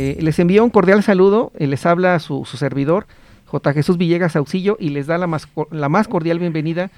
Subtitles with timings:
[0.00, 3.08] Eh, les envío un cordial saludo, eh, les habla su, servidor,
[3.46, 3.72] J.
[3.72, 6.92] Jesús Villegas Auxillo, y les da la más, la más cordial bienvenida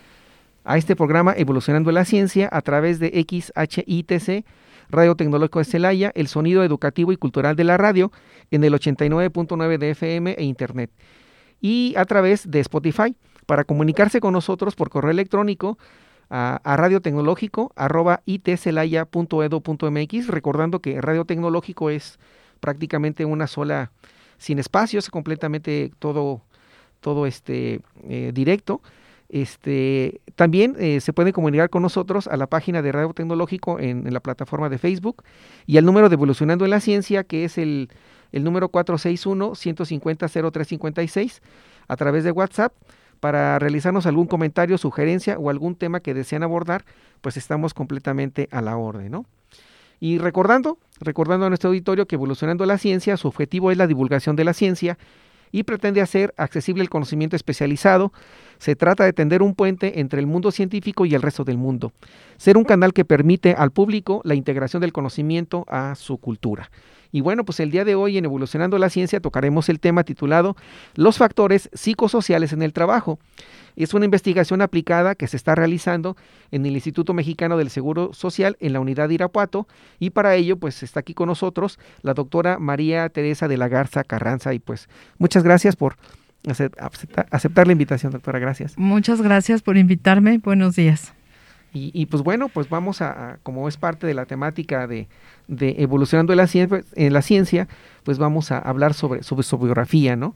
[0.64, 4.44] a este programa Evolucionando la Ciencia a través de XHITC,
[4.90, 8.12] Radio Tecnológico de Celaya, el sonido educativo y cultural de la radio
[8.50, 10.90] en el 89.9 de FM e Internet,
[11.58, 13.16] y a través de Spotify.
[13.46, 15.78] Para comunicarse con nosotros por correo electrónico,
[16.28, 22.18] a, a radio tecnológico arroba itcelaya.edu.mx, recordando que radio tecnológico es
[22.60, 23.90] prácticamente una sola,
[24.38, 26.42] sin espacios, completamente todo,
[27.00, 28.80] todo este eh, directo.
[29.28, 34.12] Este, también eh, se puede comunicar con nosotros a la página de Radio Tecnológico en,
[34.12, 35.22] la plataforma de Facebook
[35.66, 37.90] y al número de Evolucionando en la Ciencia, que es el,
[38.32, 41.40] el número 461-150-0356,
[41.86, 42.72] a través de WhatsApp
[43.20, 46.84] para realizarnos algún comentario, sugerencia o algún tema que desean abordar,
[47.20, 49.26] pues estamos completamente a la orden, ¿no?
[50.00, 54.34] Y recordando, recordando a nuestro auditorio que evolucionando la ciencia, su objetivo es la divulgación
[54.34, 54.98] de la ciencia
[55.52, 58.12] y pretende hacer accesible el conocimiento especializado.
[58.60, 61.94] Se trata de tender un puente entre el mundo científico y el resto del mundo.
[62.36, 66.70] Ser un canal que permite al público la integración del conocimiento a su cultura.
[67.10, 70.56] Y bueno, pues el día de hoy en Evolucionando la Ciencia tocaremos el tema titulado
[70.94, 73.18] Los factores psicosociales en el trabajo.
[73.76, 76.16] Es una investigación aplicada que se está realizando
[76.50, 79.66] en el Instituto Mexicano del Seguro Social en la unidad de Irapuato
[79.98, 84.04] y para ello pues está aquí con nosotros la doctora María Teresa de la Garza
[84.04, 85.96] Carranza y pues muchas gracias por
[86.46, 88.76] aceptar, la invitación, doctora, gracias.
[88.78, 91.12] Muchas gracias por invitarme, buenos días.
[91.72, 95.06] Y, pues bueno, pues vamos a, como es parte de la temática de,
[95.46, 97.68] de evolucionando en la, ciencia, en la ciencia,
[98.02, 100.34] pues vamos a hablar sobre, sobre su biografía, ¿no?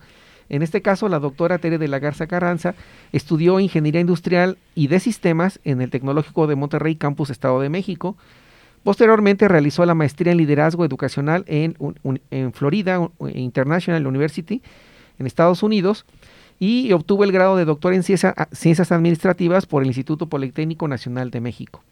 [0.49, 2.75] En este caso, la doctora Tere de la Garza Carranza
[3.13, 8.17] estudió Ingeniería Industrial y de Sistemas en el Tecnológico de Monterrey, Campus Estado de México.
[8.85, 11.77] Posteriormente realizó la maestría en Liderazgo Educacional en,
[12.31, 14.63] en Florida International University,
[15.19, 16.05] en Estados Unidos,
[16.59, 21.41] y obtuvo el grado de doctor en Ciencias Administrativas por el Instituto Politécnico Nacional de
[21.41, 21.83] México.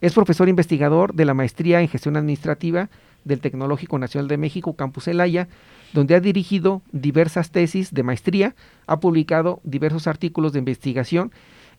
[0.00, 2.88] Es profesor investigador de la maestría en Gestión Administrativa
[3.24, 5.48] del Tecnológico Nacional de México, Campus Elaya,
[5.92, 8.54] donde ha dirigido diversas tesis de maestría,
[8.86, 11.32] ha publicado diversos artículos de investigación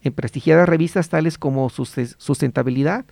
[0.04, 3.06] en prestigiadas revistas tales como Sustentabilidad,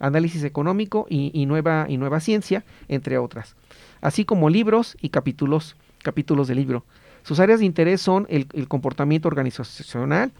[0.00, 3.54] Análisis Económico y, Nueva, y Nueva Ciencia, entre otras,
[4.00, 6.84] así como libros y capítulos, capítulos de libro.
[7.28, 10.32] Sus áreas de interés son el, comportamiento organizacional,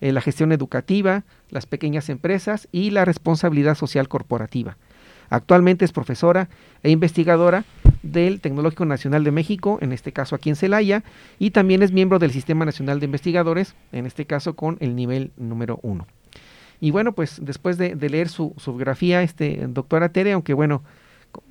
[0.00, 4.76] eh, la gestión educativa, las pequeñas empresas y la responsabilidad social corporativa.
[5.28, 6.48] Actualmente es profesora
[6.84, 7.64] e investigadora
[8.04, 11.02] del Tecnológico Nacional de México, en este caso aquí en Celaya,
[11.40, 15.32] y también es miembro del Sistema Nacional de Investigadores, en este caso con el nivel
[15.36, 16.06] número uno.
[16.80, 20.84] Y bueno, pues después de, leer su, biografía, este, doctora Tere, aunque bueno,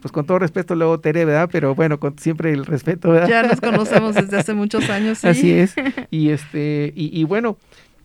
[0.01, 1.49] pues con todo respeto luego Tere, ¿verdad?
[1.51, 3.27] Pero bueno, con siempre el respeto, ¿verdad?
[3.27, 5.23] Ya nos conocemos desde hace muchos años.
[5.25, 5.75] Así es.
[6.11, 7.57] Y este, y bueno,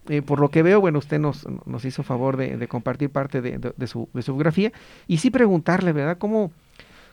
[0.08, 3.86] eh, por lo que veo, bueno, usted nos, nos hizo favor de, compartir parte de,
[3.86, 4.70] su, biografía
[5.08, 6.18] y sí preguntarle, ¿verdad?
[6.18, 6.52] ¿Cómo,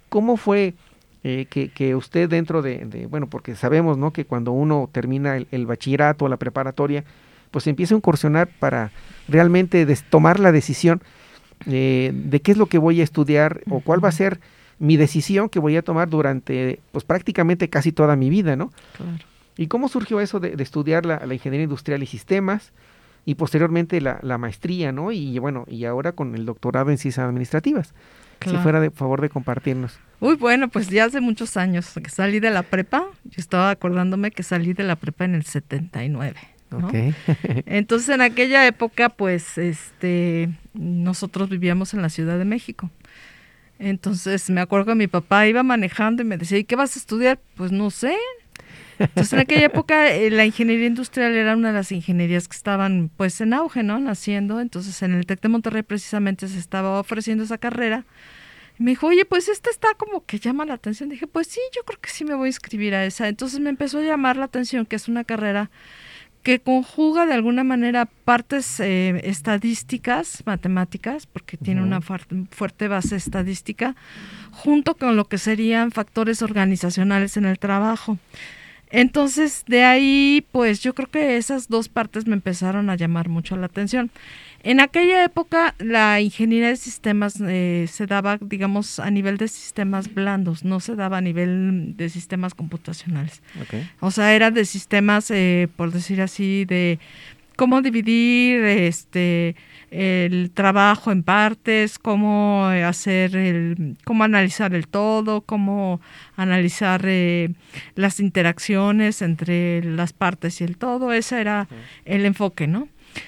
[0.10, 0.74] cómo fue
[1.24, 4.12] eh, que, usted dentro de, bueno, porque sabemos, ¿no?
[4.12, 7.06] Que cuando uno termina el, bachillerato o la preparatoria,
[7.50, 8.92] pues empieza a incursionar para
[9.30, 11.02] realmente tomar la decisión
[11.66, 14.40] eh, de qué es lo que voy a estudiar o cuál va a ser
[14.80, 18.72] mi decisión que voy a tomar durante, pues prácticamente casi toda mi vida, ¿no?
[18.98, 19.32] Claro.
[19.58, 22.72] ¿Y cómo surgió eso de, estudiar la, ingeniería industrial y sistemas
[23.26, 25.12] y posteriormente la, maestría, ¿no?
[25.12, 27.94] Y bueno, y ahora con el doctorado en ciencias administrativas.
[28.44, 30.00] Si fuera de favor de compartirnos.
[30.20, 34.31] Uy, bueno, pues ya hace muchos años que salí de la prepa, yo estaba acordándome
[34.31, 36.40] que salí de la prepa en el 79.
[36.79, 36.89] ¿No?
[37.65, 42.89] Entonces en aquella época, pues, este, nosotros vivíamos en la Ciudad de México.
[43.79, 47.00] Entonces me acuerdo que mi papá iba manejando y me decía, ¿y qué vas a
[47.00, 47.39] estudiar?
[47.56, 48.15] Pues no sé,
[49.06, 53.09] entonces, en aquella época eh, la ingeniería industrial era una de las ingenierías que estaban
[53.15, 54.00] pues en auge, ¿no?
[54.00, 54.59] Naciendo.
[54.59, 58.06] Entonces, en el TEC de Monterrey precisamente se estaba ofreciendo esa carrera.
[58.79, 61.09] Y me dijo, oye, pues esta está como que llama la atención.
[61.09, 63.27] Dije, pues sí, yo creo que sí me voy a inscribir a esa.
[63.27, 65.71] Entonces me empezó a llamar la atención que es una carrera
[66.44, 73.96] que conjuga de alguna manera partes eh, estadísticas, matemáticas, porque tiene una fuerte base estadística,
[74.52, 78.18] junto con lo que serían factores organizacionales en el trabajo.
[78.90, 83.56] Entonces, de ahí, pues yo creo que esas dos partes me empezaron a llamar mucho
[83.56, 84.12] la atención.
[84.63, 90.13] En aquella época la ingeniería de sistemas eh, se daba, digamos, a nivel de sistemas
[90.13, 93.42] blandos, no se daba a nivel de sistemas computacionales.
[94.00, 97.00] O sea, era de sistemas, eh, por decir así, de
[97.56, 99.56] cómo dividir este
[99.92, 106.00] el trabajo en partes, cómo hacer el, cómo analizar el todo, cómo
[106.38, 107.50] analizar eh,
[107.96, 111.12] las interacciones entre las partes y el todo.
[111.12, 111.68] Ese era
[112.06, 112.88] el enfoque, ¿no?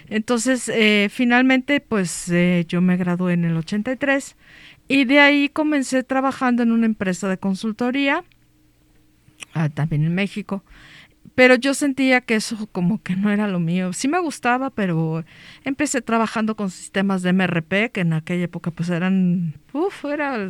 [0.09, 4.35] Entonces, eh, finalmente, pues eh, yo me gradué en el 83
[4.88, 8.24] y de ahí comencé trabajando en una empresa de consultoría,
[9.53, 10.63] ah, también en México.
[11.35, 13.94] Pero yo sentía que eso como que no era lo mío.
[13.94, 15.24] Sí me gustaba, pero
[15.63, 20.50] empecé trabajando con sistemas de MRP, que en aquella época pues eran, uff, era,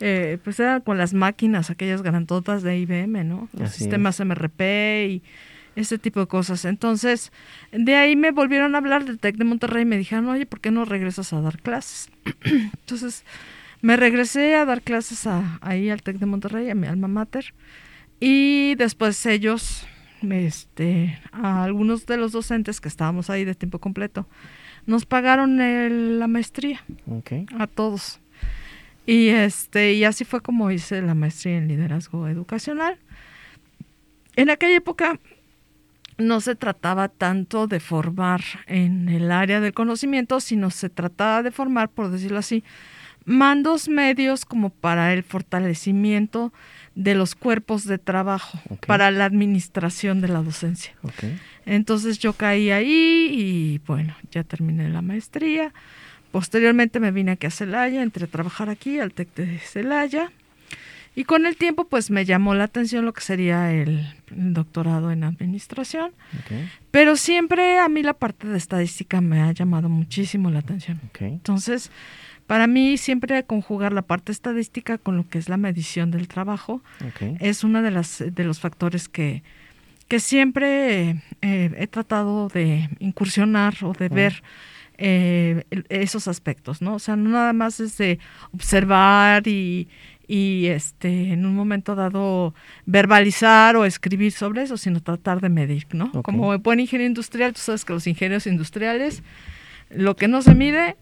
[0.00, 3.48] eh, pues eran con las máquinas, aquellas grandotas de IBM, ¿no?
[3.56, 5.22] Los sistemas MRP y
[5.76, 6.64] ese tipo de cosas.
[6.64, 7.30] Entonces,
[7.70, 10.60] de ahí me volvieron a hablar del TEC de Monterrey y me dijeron, oye, ¿por
[10.60, 12.10] qué no regresas a dar clases?
[12.44, 13.24] Entonces,
[13.82, 15.28] me regresé a dar clases
[15.60, 17.54] ahí al TEC de Monterrey, a mi alma mater,
[18.18, 19.86] y después ellos,
[20.22, 24.26] este, a algunos de los docentes que estábamos ahí de tiempo completo,
[24.86, 25.58] nos pagaron
[26.18, 26.82] la maestría
[27.58, 28.20] a todos.
[29.04, 32.98] Y este, y así fue como hice la maestría en liderazgo educacional.
[34.34, 35.20] En aquella época
[36.18, 41.50] no se trataba tanto de formar en el área del conocimiento, sino se trataba de
[41.50, 42.64] formar, por decirlo así,
[43.24, 46.52] mandos medios como para el fortalecimiento
[46.94, 50.94] de los cuerpos de trabajo, para la administración de la docencia.
[51.66, 55.74] Entonces yo caí ahí y bueno, ya terminé la maestría.
[56.30, 60.30] Posteriormente me vine aquí a Celaya, entré a trabajar aquí al TEC de Celaya
[61.18, 65.24] y con el tiempo, pues me llamó la atención lo que sería el, doctorado en
[65.24, 66.12] administración.
[66.90, 71.00] Pero siempre a mí la parte de estadística me ha llamado muchísimo la atención.
[71.20, 71.90] Entonces,
[72.46, 76.82] para mí siempre conjugar la parte estadística con lo que es la medición del trabajo
[77.40, 79.42] es uno de, las, de los factores que,
[80.08, 84.42] que siempre eh, he tratado de incursionar o de ver
[84.98, 86.94] eh, esos aspectos, ¿no?
[86.94, 88.18] O sea, no nada más es de
[88.52, 89.88] observar y,
[90.28, 95.86] y este en un momento dado verbalizar o escribir sobre eso, sino tratar de medir,
[95.92, 96.10] ¿no?
[96.22, 99.22] Como buen ingeniero industrial, tú sabes que los ingenieros industriales
[99.90, 100.96] lo que no se mide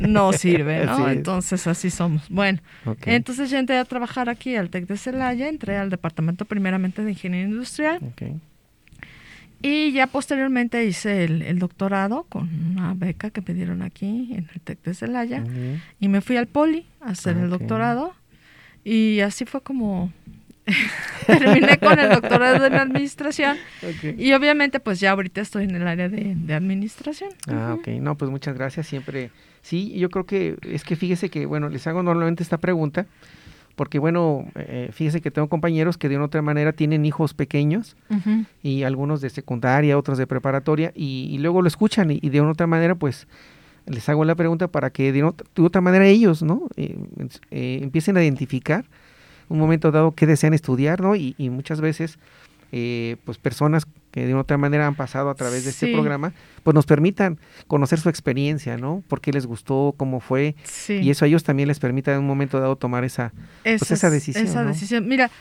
[0.00, 1.08] no sirve, ¿no?
[1.08, 2.28] Entonces así somos.
[2.28, 2.60] Bueno,
[3.06, 7.10] entonces ya entré a trabajar aquí al TEC de Celaya, entré al departamento primeramente de
[7.10, 8.00] ingeniería industrial.
[9.62, 14.60] Y ya posteriormente hice el, doctorado con una beca que me dieron aquí en el
[14.60, 15.42] TEC de Celaya.
[16.00, 18.14] Y me fui al Poli a hacer el doctorado.
[18.84, 20.12] Y así fue como
[21.26, 23.56] terminé con el doctorado en administración.
[24.16, 27.30] Y obviamente pues ya ahorita estoy en el área de, administración.
[27.48, 27.88] Ah, ok.
[28.00, 28.86] No, pues muchas gracias.
[28.86, 29.30] Siempre,
[29.62, 33.06] sí, yo creo que es que fíjese que, bueno, les hago normalmente esta pregunta.
[33.76, 37.96] Porque bueno, eh, fíjese que tengo compañeros que de una otra manera tienen hijos pequeños
[38.62, 42.52] y algunos de secundaria, otros de preparatoria y, luego lo escuchan y, y de una
[42.52, 43.26] otra manera pues
[43.86, 46.68] les hago la pregunta para que de, otra manera ellos, ¿no?
[46.76, 46.96] Eh,
[47.50, 48.84] eh, empiecen a identificar
[49.48, 51.14] un momento dado qué desean estudiar, ¿no?
[51.16, 52.18] Y, muchas veces,
[52.72, 56.72] eh, pues personas que de otra manera han pasado a través de este programa, pues
[56.72, 59.02] nos permitan conocer su experiencia, ¿no?
[59.08, 59.92] ¿Por qué les gustó?
[59.96, 60.54] ¿Cómo fue?
[60.88, 63.32] Y eso a ellos también les permita en un momento dado tomar esa,
[63.64, 64.46] pues esa decisión.
[64.46, 65.08] Esa decisión.
[65.08, 65.32] Mira,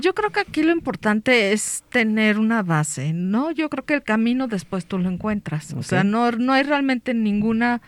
[0.00, 3.50] yo creo que aquí lo importante es tener una base, ¿no?
[3.50, 5.72] Yo creo que el camino después tú lo encuentras.
[5.72, 7.82] O sea, no, no hay realmente ninguna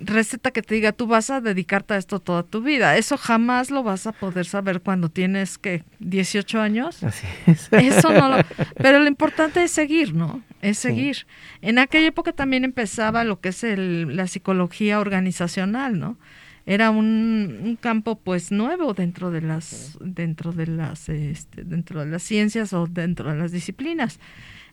[0.00, 2.96] receta que te diga tú vas a dedicarte a esto toda tu vida.
[2.96, 7.02] Eso jamás lo vas a poder saber cuando tienes que 18 años.
[7.02, 7.68] Así es.
[7.72, 8.36] Eso no lo,
[8.76, 10.42] pero lo importante es seguir, ¿no?
[10.62, 11.26] Es seguir.
[11.62, 16.18] En aquella época también empezaba lo que es el, la psicología organizacional, ¿no?
[16.66, 22.10] Era un, un, campo pues nuevo dentro de las dentro de las este, dentro de
[22.10, 24.20] las ciencias o dentro de las disciplinas.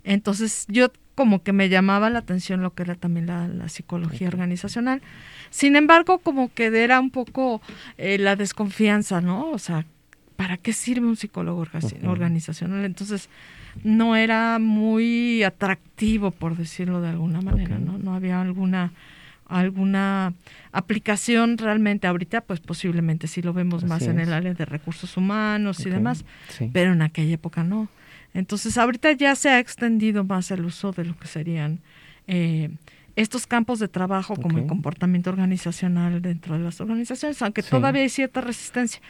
[0.04, 5.02] Entonces yo como que me llamaba la atención lo que era también la, psicología organizacional.
[5.50, 7.62] Sin embargo, como que era un poco
[7.98, 9.50] eh, la desconfianza, ¿no?
[9.50, 9.86] O sea,
[10.36, 11.66] ¿para qué sirve un psicólogo
[12.04, 12.84] organizacional?
[12.84, 13.30] Entonces,
[13.84, 17.98] no era muy atractivo, por decirlo de alguna manera, ¿no?
[17.98, 18.92] No había alguna
[19.48, 20.34] alguna
[20.72, 25.86] aplicación realmente ahorita pues posiblemente sí lo vemos más en el área de recursos humanos
[25.86, 26.26] y demás
[26.74, 27.88] pero en aquella época no
[28.36, 31.80] Entonces, ahorita ya se ha extendido más el uso de lo que serían
[32.28, 32.70] eh,
[33.16, 38.10] estos campos de trabajo como el comportamiento organizacional dentro de las organizaciones, aunque todavía hay
[38.10, 39.02] cierta resistencia,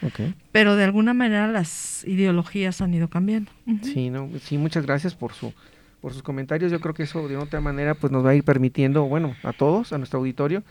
[0.51, 3.51] pero de alguna manera las ideologías han ido cambiando.
[3.81, 5.51] Sí, no, sí, muchas gracias por su
[6.01, 6.71] por sus comentarios.
[6.71, 9.53] Yo creo que eso de otra manera pues nos va a ir permitiendo, bueno, a
[9.53, 10.61] todos, a nuestro auditorio,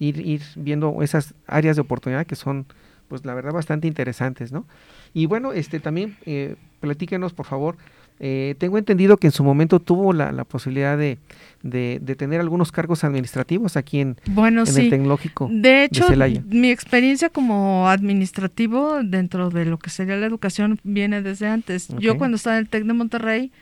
[0.00, 2.66] ir, ir viendo esas áreas de oportunidad que son
[3.06, 4.66] pues la verdad bastante interesantes, ¿no?
[5.14, 7.76] Y bueno, este también eh, platíquenos por favor
[8.22, 11.16] eh, tengo entendido que en su momento tuvo la, posibilidad de,
[11.62, 15.48] de, tener algunos cargos administrativos aquí en, bueno, el tecnológico.
[15.50, 16.06] De hecho,
[16.46, 21.88] mi experiencia como administrativo dentro de lo que sería la educación viene desde antes.
[21.98, 23.52] Yo cuando estaba en el TEC de Monterrey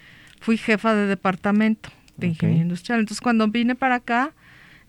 [0.40, 2.98] fui jefa de departamento de ingeniería industrial.
[2.98, 4.32] Entonces cuando vine para acá,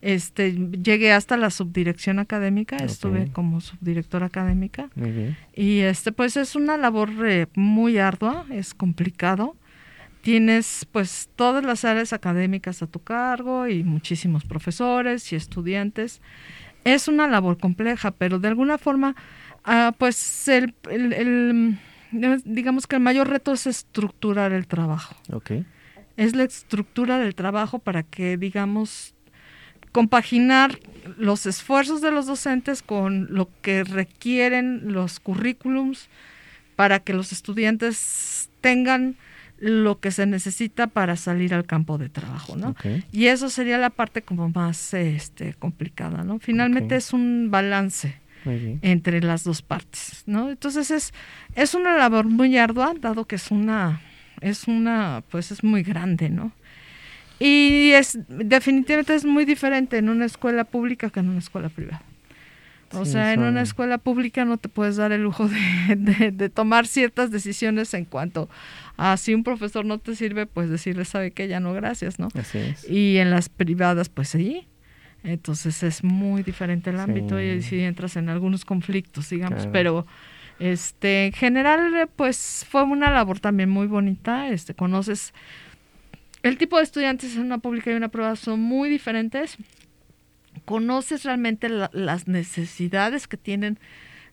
[0.01, 4.89] este, llegué hasta la subdirección académica, estuve como subdirectora académica.
[5.55, 9.55] Y este, pues es una labor eh, muy ardua, es complicado
[10.29, 16.21] tienes pues todas las áreas académicas a tu cargo y muchísimos profesores y estudiantes.
[16.83, 19.15] Es una labor compleja, pero de alguna forma,
[19.63, 20.75] ah, pues el,
[22.45, 25.15] digamos que el mayor reto es estructurar el trabajo.
[25.31, 25.65] Okay.
[26.15, 29.15] Es la estructura del trabajo para que, digamos,
[29.91, 30.77] compaginar
[31.17, 36.07] los esfuerzos de los docentes con lo que requieren los currículums
[36.75, 39.17] para que los estudiantes tengan
[39.59, 42.75] lo que se necesita para salir al campo de trabajo, ¿no?
[43.11, 46.39] Y eso sería la parte como más este, complicada, ¿no?
[46.39, 50.49] Finalmente es un balance entre las dos partes, ¿no?
[50.49, 51.13] Entonces es,
[51.55, 54.01] es una labor muy ardua, dado que es una,
[54.41, 56.53] es una, pues es muy grande, ¿no?
[57.39, 62.01] Y es, definitivamente es muy diferente en una escuela pública que en una escuela privada.
[62.93, 67.29] O sea, en una escuela pública no te puedes dar el lujo de, tomar ciertas
[67.29, 68.49] decisiones en cuanto
[68.99, 72.27] a si un profesor no te sirve, pues decirle, sabe que ya no, gracias, ¿no?
[72.33, 72.89] Así es.
[72.89, 74.67] Y en las privadas, pues sí.
[75.23, 80.05] Entonces es muy diferente el ámbito y si entras en algunos conflictos, digamos, pero
[80.59, 85.33] este en general pues fue una labor también muy bonita, este conoces
[86.43, 89.57] el tipo de estudiantes en una pública y una privada son muy diferentes
[90.63, 93.77] conoces realmente las necesidades que tienen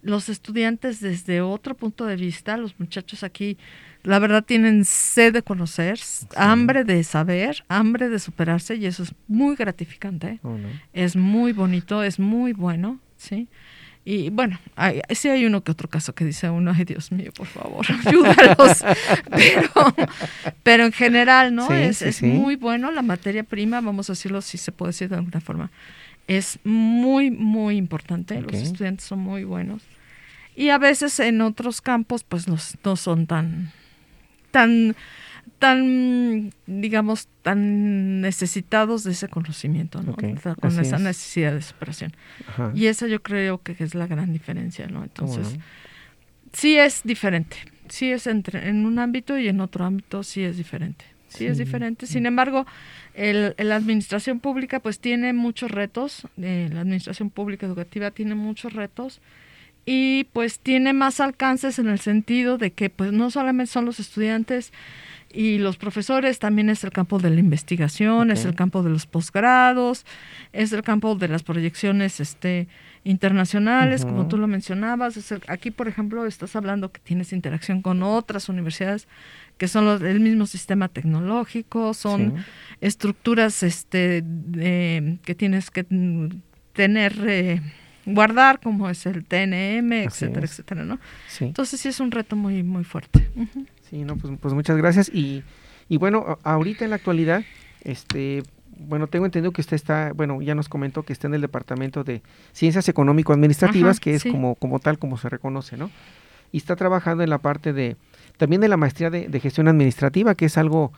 [0.02, 2.56] los estudiantes desde otro punto de vista.
[2.56, 3.58] Los muchachos aquí,
[4.02, 5.98] la verdad, tienen sed de conocer,
[6.36, 10.40] hambre de saber, hambre de superarse y eso es muy gratificante.
[10.42, 10.56] Oh,
[10.92, 13.48] es muy bonito, es muy bueno, ¿sí?
[14.08, 17.32] Y bueno, hay, sí hay uno que otro caso que dice uno, ay Dios mío,
[17.36, 18.84] por favor, ayúdalos.
[19.30, 19.96] pero,
[20.62, 21.72] pero en general, ¿no?
[21.74, 25.16] es, es muy bueno la materia prima, vamos a decirlo si se puede decir de
[25.16, 25.72] alguna forma
[26.26, 28.40] es muy, muy importante.
[28.40, 29.82] Los estudiantes son muy buenos.
[30.54, 33.72] Y a veces en otros campos, pues no son tan,
[34.50, 34.96] tan,
[35.58, 40.14] tan, digamos, tan necesitados de ese conocimiento, ¿no?
[40.14, 42.12] Con esa necesidad de superación.
[42.74, 45.02] Y esa yo creo que es la gran diferencia, ¿no?
[45.02, 45.58] Entonces,
[46.52, 47.56] sí es diferente.
[47.88, 51.58] Sí es entre, en un ámbito y en otro ámbito sí es diferente sí, es
[51.58, 52.06] diferente.
[52.06, 52.66] Sin embargo,
[53.14, 58.72] el, la administración pública pues tiene muchos retos, eh, la administración pública educativa tiene muchos
[58.72, 59.20] retos
[59.86, 64.00] y pues tiene más alcances en el sentido de que pues no solamente son los
[64.00, 64.72] estudiantes
[65.32, 69.06] y los profesores, también es el campo de la investigación, es el campo de los
[69.06, 70.04] posgrados,
[70.52, 72.68] es el campo de las proyecciones este
[73.06, 75.32] internacionales, como tú lo mencionabas.
[75.46, 79.06] aquí, por ejemplo, estás hablando que tienes interacción con otras universidades
[79.58, 82.34] que son los, el mismo sistema tecnológico, son
[82.80, 84.24] estructuras este,
[85.22, 85.86] que tienes que
[86.72, 87.62] tener, eh,
[88.04, 90.98] guardar, como es el TNM, etcétera, etcétera, ¿no?
[91.40, 93.30] Entonces sí es un reto muy, muy fuerte.
[93.88, 95.08] Sí, no, pues, pues muchas gracias.
[95.14, 95.44] Y,
[95.88, 97.44] y bueno, ahorita en la actualidad,
[97.82, 98.42] este,
[98.78, 102.04] bueno, tengo entendido que usted está, bueno, ya nos comentó que está en el Departamento
[102.04, 105.90] de Ciencias Económico-Administrativas, que es como, como tal, como se reconoce, ¿no?
[106.52, 107.96] Y está trabajando en la parte de
[108.36, 110.92] también de la maestría de, gestión administrativa, que es algo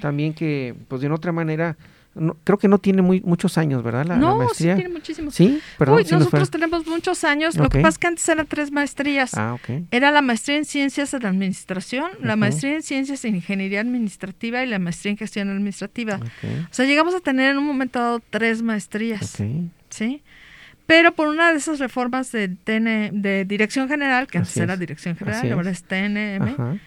[0.00, 1.76] también que, pues de otra manera,
[2.44, 4.06] creo que no tiene muy, muchos años, ¿verdad?
[4.06, 4.74] La, no, maestría.
[4.74, 5.34] sí tiene muchísimos.
[5.34, 5.96] Sí, perdón.
[5.96, 7.56] Uy, nosotros tenemos muchos años.
[7.56, 9.34] Lo que pasa es que antes eran tres maestrías.
[9.34, 9.86] Ah, ok.
[9.90, 14.62] Era la maestría en ciencias de la administración, la maestría en ciencias en ingeniería administrativa
[14.62, 16.20] y la maestría en gestión administrativa.
[16.42, 19.36] O sea, llegamos a tener en un momento dado tres maestrías.
[19.90, 20.22] ¿Sí?
[20.88, 25.52] Pero por una de esas reformas de, de Dirección General, que antes era Dirección General,
[25.52, 26.80] ahora es TNM,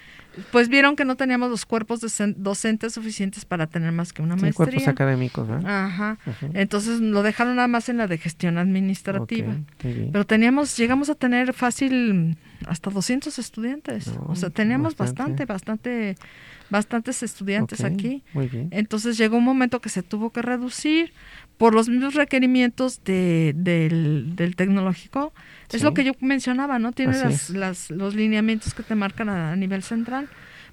[0.51, 1.99] pues vieron que no teníamos los cuerpos
[2.37, 4.53] docentes suficientes para tener más que una maestría.
[4.53, 6.17] cuerpos académicos, Ajá.
[6.53, 9.57] Entonces lo dejaron nada más en la de gestión administrativa.
[9.79, 14.07] Pero teníamos, llegamos a tener fácil hasta 200 estudiantes.
[14.07, 16.15] o sea, teníamos bastante, bastante,
[16.69, 18.23] bastantes estudiantes aquí.
[18.33, 18.69] Muy bien.
[18.71, 21.13] Entonces llegó un momento que se tuvo que reducir
[21.61, 25.31] por los mismos requerimientos de, del, del tecnológico.
[25.71, 26.91] Es lo que yo mencionaba, ¿no?
[26.91, 30.27] Tiene las, las, los lineamientos que te marcan a, nivel central.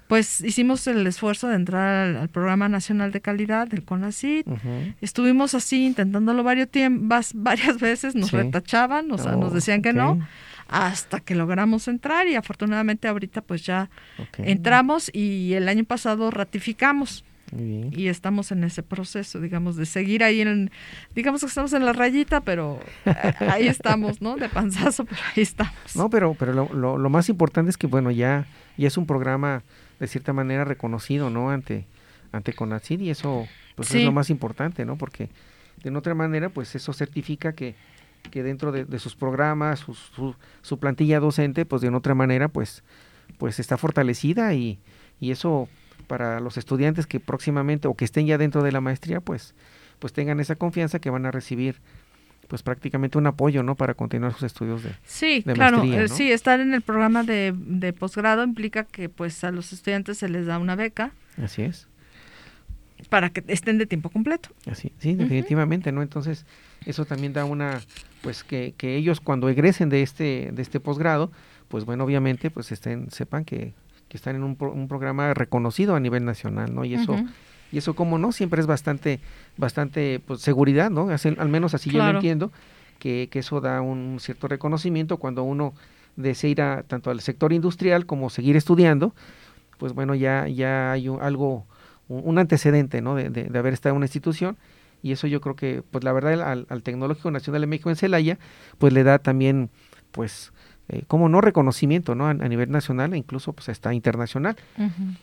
[0.07, 4.47] Pues hicimos el esfuerzo de entrar al, Programa Nacional de Calidad del CONACYT.
[4.99, 6.69] Estuvimos así intentándolo varios
[7.35, 10.17] varias veces, nos retachaban, o sea, nos decían que no,
[10.67, 13.91] hasta que logramos entrar y afortunadamente ahorita pues ya
[14.39, 17.23] entramos y el año pasado ratificamos.
[17.57, 20.69] Y estamos en ese proceso, digamos, de seguir ahí en,
[21.15, 22.79] digamos que estamos en la rayita, pero
[23.39, 24.35] ahí estamos, ¿no?
[24.35, 25.95] De panzazo, pero ahí estamos.
[25.95, 28.45] No, pero, pero lo, lo, más importante es que, bueno, ya,
[28.77, 29.63] ya es un programa
[29.99, 31.49] de cierta manera reconocido, ¿no?
[31.49, 31.87] Ante,
[32.31, 34.97] ante CONACYT y eso, pues es lo más importante, ¿no?
[34.97, 35.29] Porque
[35.83, 37.75] de otra manera, pues eso certifica que,
[38.29, 42.83] que dentro de, sus programas, su, su, su, plantilla docente, pues de otra manera, pues,
[43.37, 44.79] pues está fortalecida y,
[45.19, 45.67] y eso
[46.09, 49.53] para los estudiantes que próximamente o que estén ya dentro de la maestría, pues,
[49.99, 51.75] pues tengan esa confianza que van a recibir
[52.47, 53.75] pues prácticamente un apoyo, ¿no?
[53.75, 57.93] Para continuar sus estudios de Sí, claro, eh, sí, estar en el programa de, de
[57.93, 61.11] posgrado implica que pues a los estudiantes se les da una beca.
[61.37, 61.87] Así es.
[63.09, 64.49] Para que estén de tiempo completo.
[64.65, 66.01] Así, sí, definitivamente, ¿no?
[66.01, 66.47] Entonces,
[66.87, 67.81] eso también da una,
[68.23, 71.31] pues que, que ellos cuando egresen de este, de este posgrado,
[71.67, 73.73] pues bueno, obviamente, pues estén, sepan que
[74.09, 76.83] que están en un, un, programa reconocido a nivel nacional, ¿no?
[76.83, 77.15] Y eso,
[77.71, 79.19] y eso como no, siempre es bastante,
[79.55, 81.09] bastante pues, seguridad, ¿no?
[81.09, 82.51] al menos así yo lo entiendo,
[82.97, 85.73] que, que, eso da un cierto reconocimiento cuando uno
[86.15, 89.13] desea ir a, tanto al sector industrial como seguir estudiando,
[89.77, 91.65] pues bueno, ya, ya hay algo,
[92.07, 93.15] un, antecedente, ¿no?
[93.15, 94.57] De, de, haber estado en una institución
[95.03, 97.95] y eso yo creo que, pues la verdad, al, al Tecnológico Nacional de México en
[97.95, 98.39] Celaya,
[98.79, 99.69] pues le da también,
[100.11, 100.51] pues,
[100.89, 102.27] eh, como no reconocimiento ¿no?
[102.27, 104.55] A, nivel nacional e incluso pues está internacional.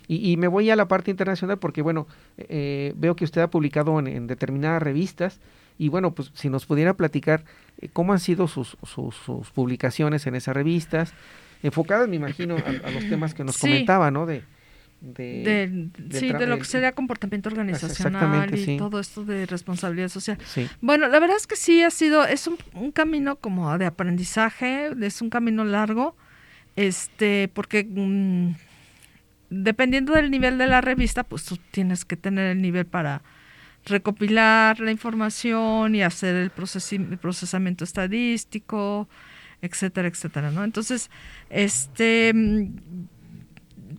[0.07, 2.07] y, me voy a la parte internacional porque bueno,
[2.39, 5.41] eh, veo que usted ha publicado en, determinadas revistas
[5.77, 7.45] y bueno, pues si nos pudiera platicar
[7.81, 11.13] eh, cómo han sido sus, sus, publicaciones en esas revistas,
[11.63, 14.25] enfocadas me imagino a, los temas que nos comentaba, ¿no?
[14.25, 14.45] De,
[15.01, 20.39] de, sí, de lo que sería comportamiento organizacional y todo esto de responsabilidad social.
[20.81, 25.21] Bueno, la verdad es que sí ha sido, es un, camino como de aprendizaje, es
[25.21, 26.17] un camino largo,
[26.77, 28.55] este, porque mm,
[29.51, 33.23] dependiendo del nivel de la revista, pues tú tienes que tener el nivel para
[33.85, 36.53] recopilar la información y hacer el,
[37.11, 39.09] el procesamiento estadístico,
[39.63, 40.65] etcétera, etcétera, ¿no?
[40.65, 41.11] Entonces,
[41.51, 42.33] este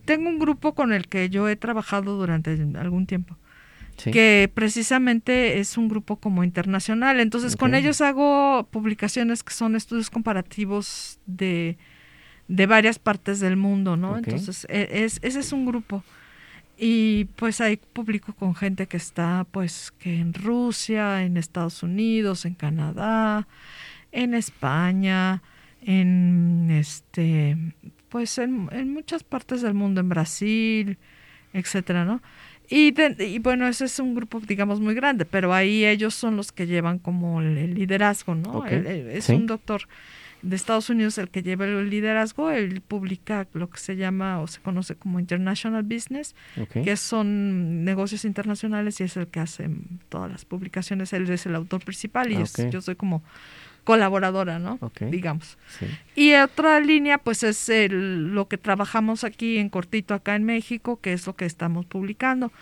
[0.08, 3.36] tengo un grupo con el que yo he trabajado durante algún tiempo.
[4.10, 7.20] que precisamente es un grupo como internacional.
[7.20, 11.76] Entonces, con ellos hago publicaciones que son estudios comparativos de,
[12.46, 14.16] de varias partes del mundo, ¿no?
[14.16, 16.02] Entonces, e, es, ese es un grupo.
[16.78, 22.46] Y pues ahí publico con gente que está, pues, que en Rusia, en Estados Unidos,
[22.46, 23.46] en Canadá,
[24.12, 25.42] en España,
[25.82, 27.58] en este
[28.08, 30.98] pues en, en muchas partes del mundo, en Brasil,
[31.52, 32.22] etcétera, ¿no?
[32.70, 36.52] Y, y, bueno, ese es un grupo, digamos, muy grande, pero ahí ellos son los
[36.52, 38.66] que llevan como el, liderazgo, ¿no?
[38.66, 39.82] es un doctor
[40.42, 44.46] de Estados Unidos el que lleva el liderazgo, él publica lo que se llama o
[44.46, 46.34] se conoce como International Business,
[46.72, 49.68] que son negocios internacionales y es el que hace
[50.08, 53.22] todas las publicaciones, él es el autor principal y ah, yo soy como
[53.88, 54.78] colaboradora, ¿no?
[55.00, 55.56] Digamos.
[56.14, 61.00] Y otra línea, pues es el, lo que trabajamos aquí en cortito acá en México,
[61.00, 62.52] que es lo que estamos publicando.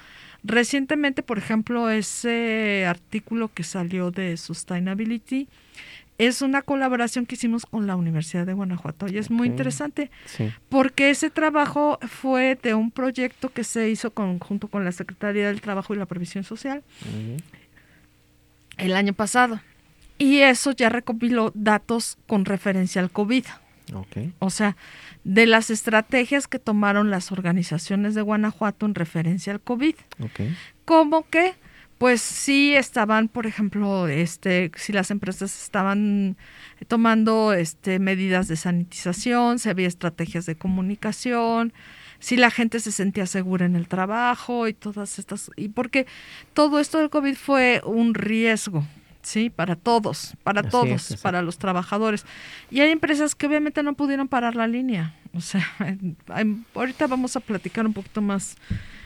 [0.44, 5.48] Recientemente, por ejemplo, ese artículo que salió de Sustainability
[6.16, 10.10] es una colaboración que hicimos con la Universidad de Guanajuato y es muy interesante
[10.68, 15.60] porque ese trabajo fue de un proyecto que se hizo junto con la Secretaría del
[15.60, 16.84] Trabajo y la Previsión Social
[18.78, 19.60] el año pasado.
[20.18, 23.44] Y eso ya recopiló datos con referencia al COVID.
[24.38, 24.76] O sea,
[25.24, 29.94] de las estrategias que tomaron las organizaciones de Guanajuato en referencia al COVID.
[30.84, 31.54] Como que,
[31.98, 36.36] pues sí estaban, por ejemplo, este, si las empresas estaban
[36.88, 41.72] tomando este, medidas de sanitización, si había estrategias de comunicación,
[42.18, 46.06] si la gente se sentía segura en el trabajo y todas estas, y porque
[46.54, 48.84] todo esto del COVID fue un riesgo
[49.26, 49.50] ¿sí?
[49.50, 52.24] Para todos, para todos, para los trabajadores.
[52.70, 55.16] Y hay empresas que obviamente no pudieron parar la línea.
[55.34, 55.66] O sea,
[56.74, 58.56] ahorita vamos a platicar un poquito más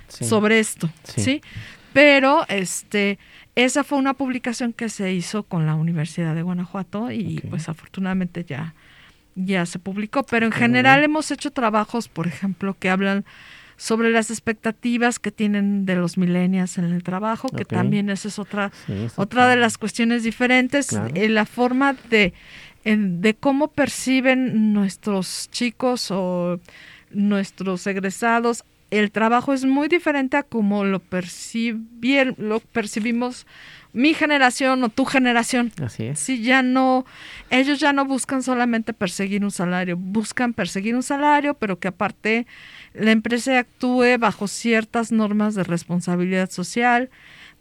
[0.08, 1.40] sobre esto, sí.
[1.94, 3.18] Pero este,
[3.56, 8.44] esa fue una publicación que se hizo con la Universidad de Guanajuato y pues afortunadamente
[8.44, 8.74] ya
[9.34, 13.24] ya se publicó, pero en general hemos hecho trabajos, por ejemplo, que hablan
[13.80, 18.38] sobre las expectativas que tienen de los millennials en el trabajo, que también esa es
[18.38, 18.70] otra,
[19.16, 22.34] otra de las cuestiones diferentes, eh, la forma de,
[22.84, 26.60] de cómo perciben nuestros chicos o
[27.10, 31.00] nuestros egresados el trabajo es muy diferente a como lo,
[32.36, 33.46] lo percibimos
[33.92, 35.72] mi generación o tu generación.
[35.82, 36.18] Así es.
[36.18, 37.04] Si ya no,
[37.50, 42.46] ellos ya no buscan solamente perseguir un salario, buscan perseguir un salario, pero que aparte
[42.94, 47.10] la empresa actúe bajo ciertas normas de responsabilidad social,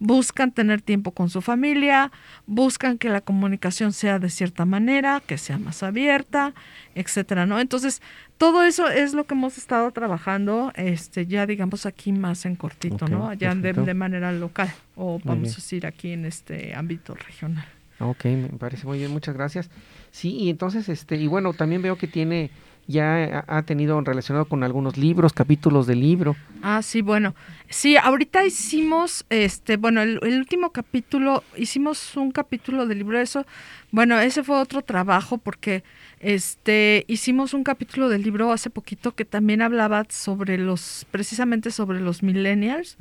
[0.00, 2.10] buscan tener tiempo con su familia,
[2.46, 6.54] buscan que la comunicación sea de cierta manera, que sea más abierta,
[6.94, 7.60] etcétera, ¿no?
[7.60, 8.00] Entonces,
[8.38, 13.06] todo eso es lo que hemos estado trabajando, este, ya digamos aquí más en cortito,
[13.06, 13.32] ¿no?
[13.34, 17.66] Ya de, manera local, o vamos a decir aquí en este ámbito regional.
[18.00, 19.68] Ok, me parece muy bien, muchas gracias.
[20.10, 22.50] Sí, y entonces, este, y bueno, también veo que tiene
[22.90, 26.36] ya ha tenido relacionado con algunos libros, capítulos de libro.
[26.62, 27.34] Ah, sí, bueno.
[27.68, 33.46] Sí, ahorita hicimos, este, bueno, el, último capítulo, hicimos un capítulo de libro, eso,
[33.92, 35.84] bueno, ese fue otro trabajo porque,
[36.18, 42.00] este, hicimos un capítulo del libro hace poquito que también hablaba sobre los, precisamente sobre
[42.00, 42.96] los millennials.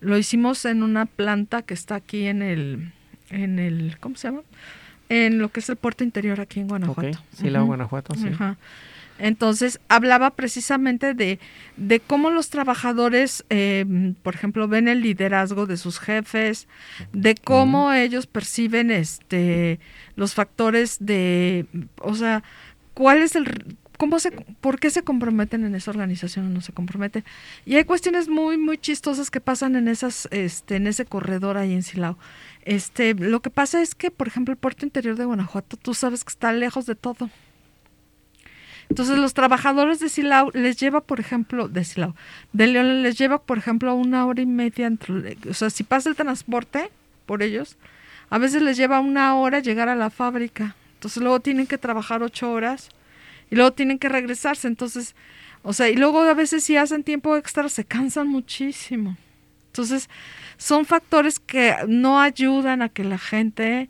[0.00, 2.92] Lo hicimos en una planta que está aquí en el,
[3.30, 4.42] en el, ¿cómo se llama?
[5.08, 7.18] En lo que es el puerto interior aquí en Guanajuato.
[7.32, 8.28] Sí, la Guanajuato, sí.
[8.28, 8.56] Ajá.
[9.20, 11.38] Entonces, hablaba precisamente de,
[11.76, 16.66] de cómo los trabajadores, eh, por ejemplo, ven el liderazgo de sus jefes,
[17.12, 19.78] de cómo ellos perciben este
[20.16, 21.66] los factores de,
[22.00, 22.42] o sea,
[22.94, 26.72] cuál es el cómo se por qué se comprometen en esa organización o no se
[26.72, 27.24] comprometen.
[27.66, 31.74] Y hay cuestiones muy muy chistosas que pasan en esas este en ese corredor ahí
[31.74, 32.18] en Silao.
[32.62, 36.24] Este, lo que pasa es que, por ejemplo, el puerto interior de Guanajuato, tú sabes
[36.24, 37.30] que está lejos de todo.
[38.90, 42.16] Entonces los trabajadores de Silao les lleva, por ejemplo, de Silao,
[42.52, 44.92] de León les lleva, por ejemplo, una hora y media,
[45.48, 46.90] o sea, si pasa el transporte
[47.24, 47.76] por ellos,
[48.30, 50.74] a veces les lleva una hora llegar a la fábrica.
[50.94, 52.90] Entonces luego tienen que trabajar ocho horas
[53.48, 54.66] y luego tienen que regresarse.
[54.66, 55.14] Entonces,
[55.62, 59.16] o sea, y luego a veces si hacen tiempo extra se cansan muchísimo.
[59.68, 60.10] Entonces,
[60.58, 63.88] son factores que no ayudan a que la gente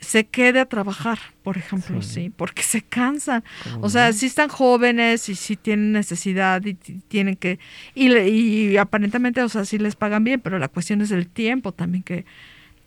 [0.00, 3.42] se quede a trabajar, por ejemplo, sí, porque se cansan.
[3.80, 7.58] O sea, si están jóvenes y si tienen necesidad y tienen que,
[7.94, 11.72] y, y aparentemente, o sea, sí les pagan bien, pero la cuestión es el tiempo
[11.72, 12.24] también que,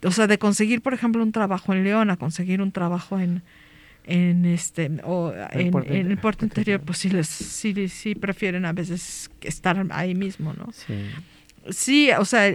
[0.03, 3.43] o sea, de conseguir, por ejemplo, un trabajo en León, a conseguir un trabajo en,
[4.05, 9.29] en este o en, el puerto interior, pues sí les sí, sí prefieren a veces
[9.41, 10.71] estar ahí mismo, ¿no?
[10.71, 10.93] Sí.
[11.69, 12.51] Sí, o sea,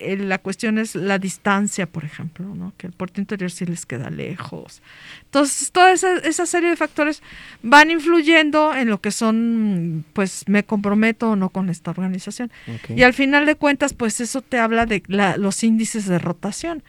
[0.00, 2.72] la cuestión es la distancia, por ejemplo, ¿no?
[2.76, 4.82] que el puerto interior sí les queda lejos.
[5.24, 7.22] Entonces, toda esa, serie de factores
[7.62, 12.50] van influyendo en lo que son, pues, me comprometo o no con esta organización.
[12.88, 16.82] Y al final de cuentas, pues, eso te habla de los índices de rotación.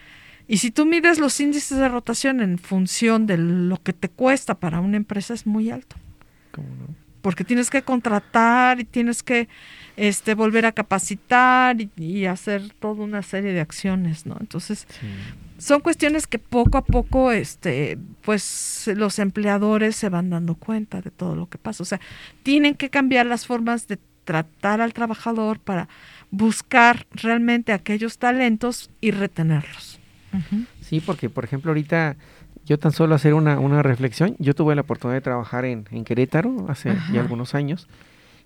[0.47, 4.55] Y si tú mides los índices de rotación en función de lo que te cuesta
[4.55, 5.95] para una empresa, es muy alto.
[6.51, 6.95] ¿Cómo no?
[7.21, 9.47] Porque tienes que contratar y tienes que
[9.99, 14.37] este, volver a capacitar y, hacer toda una serie de acciones, ¿no?
[14.39, 14.87] Entonces,
[15.57, 21.11] son cuestiones que poco a poco, este, pues los empleadores se van dando cuenta de
[21.11, 21.83] todo lo que pasa.
[21.83, 21.99] O sea,
[22.43, 25.89] tienen que cambiar las formas de tratar al trabajador para
[26.31, 29.99] buscar realmente aquellos talentos y retenerlos.
[30.79, 32.15] Sí, porque por ejemplo ahorita
[32.65, 36.05] yo tan solo hacer una, una reflexión, yo tuve la oportunidad de trabajar en, en
[36.05, 37.89] Querétaro hace ya algunos años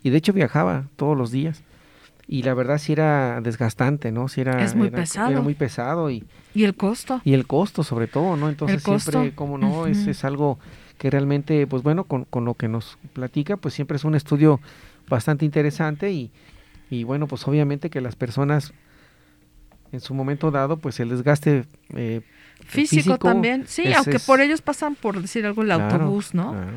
[0.03, 1.63] y de hecho viajaba todos los días.
[2.25, 4.27] Y la verdad sí era desgastante, ¿no?
[4.27, 5.31] Sí era, es muy pesado.
[5.31, 6.09] Era muy pesado.
[6.09, 7.21] Y, y el costo.
[7.25, 8.47] Y el costo sobre todo, ¿no?
[8.49, 10.57] Entonces siempre, como no, es, es algo
[10.97, 14.61] que realmente, pues bueno, con, con lo que nos platica, pues siempre es un estudio
[15.09, 16.31] bastante interesante y,
[16.89, 18.73] y bueno, pues obviamente que las personas
[19.91, 22.21] en su momento dado, pues el desgaste eh,
[22.65, 26.51] físico, también, sí, aunque por ellos pasan por decir algo el autobús, ¿no?
[26.51, 26.71] Claro.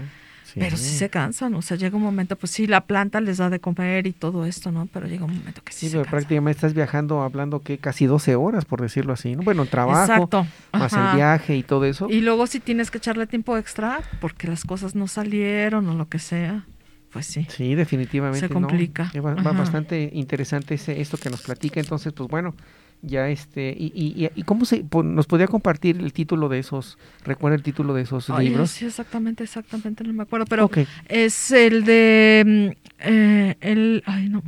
[0.54, 3.50] Pero sí se cansan, o sea, llega un momento, pues sí, la planta les da
[3.50, 4.86] de comer y todo esto, ¿no?
[4.92, 5.88] Pero llega un momento que sí.
[5.88, 9.42] Sí, pero prácticamente estás viajando hablando que casi 12 horas, por decirlo así, ¿no?
[9.42, 10.28] Bueno, el trabajo,
[10.72, 12.08] más el viaje y todo eso.
[12.08, 16.08] Y luego si tienes que echarle tiempo extra porque las cosas no salieron o lo
[16.08, 16.64] que sea,
[17.10, 17.46] pues sí.
[17.50, 18.46] Sí, definitivamente.
[18.46, 19.10] Se complica.
[19.16, 22.54] Va, bastante interesante ese, esto que nos platica, entonces, pues bueno
[23.02, 27.56] ya este y, y, y cómo se nos podía compartir el título de esos recuerda
[27.56, 30.70] el título de esos libros sí exactamente exactamente no me acuerdo pero
[31.08, 34.42] es el de mm, eh, el ay no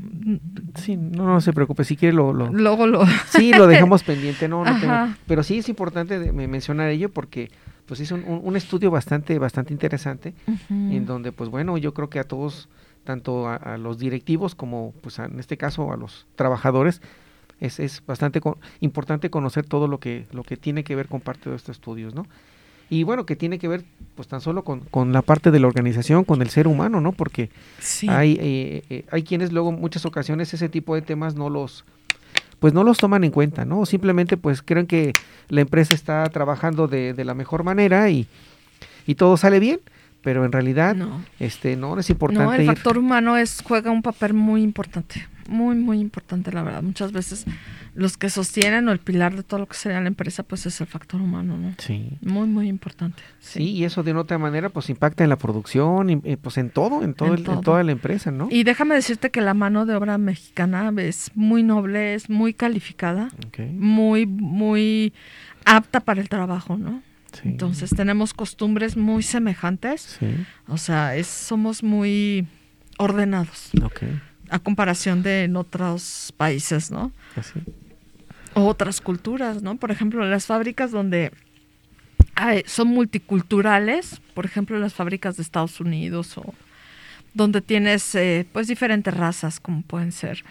[0.75, 4.49] sí no, no se preocupe si quiere lo, lo luego lo sí lo dejamos pendiente
[4.49, 7.51] no, no pero sí es importante mencionar ello porque
[7.89, 10.35] pues hizo un, estudio bastante, bastante interesante,
[10.69, 12.69] en donde, pues bueno, yo creo que a todos,
[13.03, 17.01] tanto a, los directivos como, pues en este caso, a los trabajadores,
[17.61, 18.41] es, es bastante
[18.81, 22.15] importante conocer todo lo que, lo que tiene que ver con parte de estos estudios,
[22.15, 22.27] ¿no?
[22.91, 25.67] Y bueno, que tiene que ver, pues tan solo con, con la parte de la
[25.67, 27.13] organización, con el ser humano, ¿no?
[27.13, 27.51] Porque
[28.09, 31.85] hay, eh, eh, hay quienes luego, muchas ocasiones, ese tipo de temas no los
[32.61, 33.87] pues no los toman en cuenta, ¿no?
[33.87, 35.13] Simplemente pues creen que
[35.49, 38.27] la empresa está trabajando de, de la mejor manera y,
[39.07, 39.81] y todo sale bien,
[40.23, 41.25] pero en realidad no.
[41.39, 42.45] este no es importante.
[42.45, 46.83] No, el factor humano es juega un papel muy importante, muy muy importante la verdad.
[46.83, 47.45] Muchas veces
[47.95, 50.81] los que sostienen o el pilar de todo lo que sería la empresa pues es
[50.81, 51.75] el factor humano, ¿no?
[51.79, 52.11] Sí.
[52.21, 53.23] Muy muy importante.
[53.41, 56.71] Sí, y eso de una otra manera pues impacta en la producción, y, pues en
[56.71, 58.49] todo, en todo, en, toda la empresa, ¿no?
[58.51, 63.31] Y déjame decirte que la mano de obra mexicana es muy noble, es muy calificada,
[63.73, 65.13] muy muy
[65.65, 67.03] apta para el trabajo, ¿no?
[67.45, 70.19] Entonces tenemos costumbres muy semejantes.
[70.67, 72.47] O sea, es, somos muy
[72.99, 73.71] ordenados.
[74.51, 77.13] A comparación de en otros países, ¿no?
[77.37, 77.61] Así.
[78.55, 79.77] O otras culturas, ¿no?
[79.77, 81.33] Por ejemplo, las fábricas donde
[82.67, 86.55] son multiculturales, por ejemplo, las fábricas de Estados Unidos o
[87.35, 90.45] donde tienes eh, pues diferentes razas como pueden ser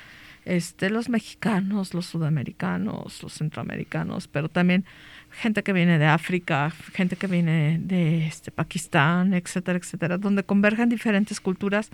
[0.48, 4.86] este los mexicanos, los sudamericanos, los centroamericanos, pero también
[5.30, 10.90] gente que viene de África, gente que viene de este, Pakistán, etcétera, etcétera, donde convergen
[10.90, 11.90] diferentes culturas,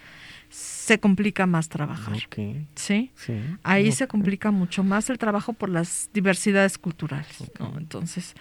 [0.49, 2.15] se complica más trabajar.
[2.75, 3.11] ¿Sí?
[3.63, 7.43] Ahí se complica mucho más el trabajo por las diversidades culturales.
[7.77, 8.35] Entonces,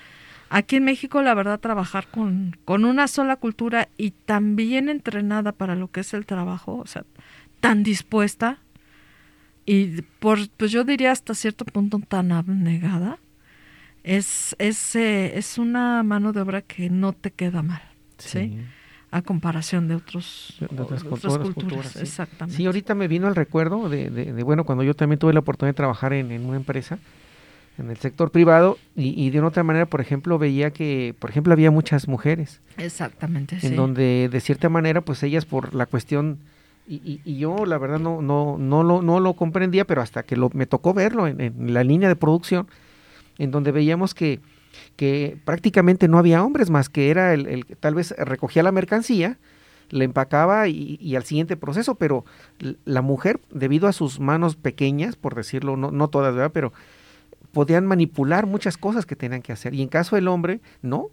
[0.51, 5.53] aquí en México, la verdad, trabajar con, con una sola cultura y tan bien entrenada
[5.53, 7.05] para lo que es el trabajo, o sea,
[7.61, 8.59] tan dispuesta
[9.65, 13.19] y por, pues yo diría hasta cierto punto tan abnegada,
[14.03, 17.83] es, es, eh, es una mano de obra que no te queda mal,
[18.19, 18.59] ¿sí?
[19.13, 21.97] A comparación de otros de otras, culturas.
[21.97, 22.57] Exactamente.
[22.57, 25.75] Sí, ahorita me vino el recuerdo de, de, bueno, cuando yo también tuve la oportunidad
[25.75, 26.99] de trabajar en, en una empresa,
[27.79, 31.31] en el sector privado, y, y, de una otra manera, por ejemplo, veía que, por
[31.31, 32.61] ejemplo, había muchas mujeres.
[32.79, 36.39] Exactamente, En donde, de cierta manera, pues ellas por la cuestión...
[36.87, 40.37] Y, y, yo la verdad no, no, no, lo, no lo comprendía, pero hasta que
[40.37, 42.67] lo, me tocó verlo en, en la línea de producción,
[43.39, 44.41] en donde veíamos que,
[44.97, 49.39] que prácticamente no había hombres más que era el, el tal vez recogía la mercancía,
[49.93, 52.25] la empacaba y, al siguiente proceso, pero
[52.85, 56.51] la mujer, debido a sus manos pequeñas, por decirlo, no, no todas, ¿verdad?
[56.53, 56.73] Pero
[57.53, 59.75] podían manipular muchas cosas que tenían que hacer.
[59.75, 61.09] Y en caso del hombre, no,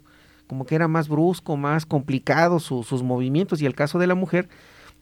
[0.46, 3.60] como que era más brusco, más complicado sus movimientos.
[3.60, 4.48] Y el caso de la mujer,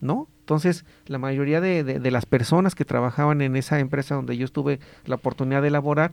[0.00, 0.28] no.
[0.40, 4.80] Entonces, la mayoría de, de, las personas que trabajaban en esa empresa donde yo tuve
[5.04, 6.12] la oportunidad de laborar,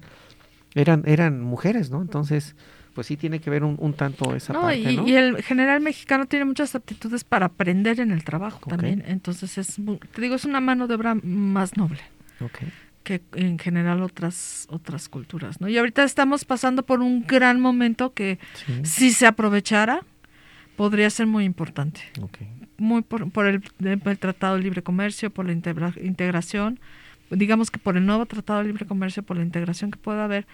[0.73, 2.01] eran, eran mujeres, ¿no?
[2.01, 2.55] Entonces,
[2.93, 5.07] pues sí tiene que ver un, tanto esa parte, y, ¿no?
[5.07, 9.03] Y el general mexicano tiene muchas aptitudes para aprender en el trabajo también.
[9.07, 9.77] Entonces, es,
[10.13, 12.01] te digo, es una mano de obra más noble.
[13.03, 15.69] que en general otras otras culturas, ¿no?
[15.69, 18.39] Y ahorita estamos pasando por un gran momento que
[18.83, 20.01] si se aprovechara
[20.75, 22.01] podría ser muy importante.
[22.77, 26.79] Muy por, por el, el, Tratado de Libre Comercio, por la integración,
[27.29, 30.45] digamos que por el nuevo Tratado de Libre Comercio, por la integración que pueda haber,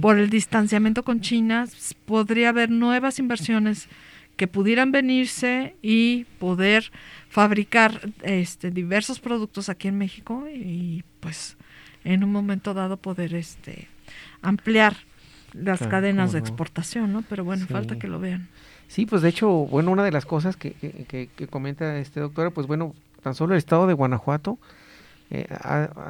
[0.00, 1.66] por el distanciamiento con China,
[2.04, 3.88] podría haber nuevas inversiones
[4.36, 6.92] que pudieran venirse y poder
[7.28, 11.56] fabricar este diversos productos aquí en México y pues
[12.04, 13.88] en un momento dado poder este
[14.40, 14.96] ampliar
[15.54, 17.22] las cadenas de exportación, ¿no?
[17.22, 18.48] Pero bueno, falta que lo vean.
[18.88, 22.50] Sí, pues de hecho, bueno, una de las cosas que, que, que comenta este doctora,
[22.50, 24.58] pues bueno, tan solo el estado de Guanajuato,
[25.30, 25.46] eh,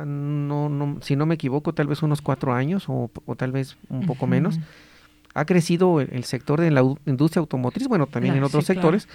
[0.07, 4.07] no, no, si no me equivoco, tal vez unos cuatro años o, tal vez un
[4.07, 4.61] poco menos,
[5.35, 9.09] ha crecido el, sector de la industria automotriz, bueno, también en otros sectores,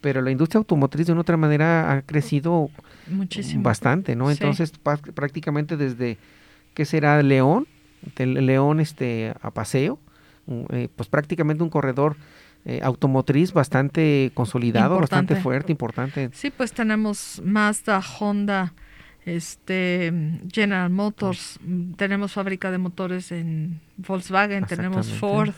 [0.00, 2.70] pero la industria automotriz de una otra manera ha crecido
[3.08, 3.64] Muchísimo.
[3.64, 4.30] bastante, ¿no?
[4.30, 4.72] Entonces,
[5.14, 6.16] prácticamente desde,
[6.74, 7.20] ¿qué será?
[7.22, 7.66] León,
[8.16, 9.98] del León este, a Paseo,
[10.70, 12.16] eh, pues prácticamente un corredor
[12.64, 16.30] eh, automotriz bastante consolidado, bastante fuerte, importante.
[16.32, 18.74] Sí, pues tenemos Mazda, Honda,
[19.24, 20.12] este
[20.52, 21.58] General Motors,
[21.96, 25.54] tenemos fábrica de motores en Volkswagen, tenemos Ford,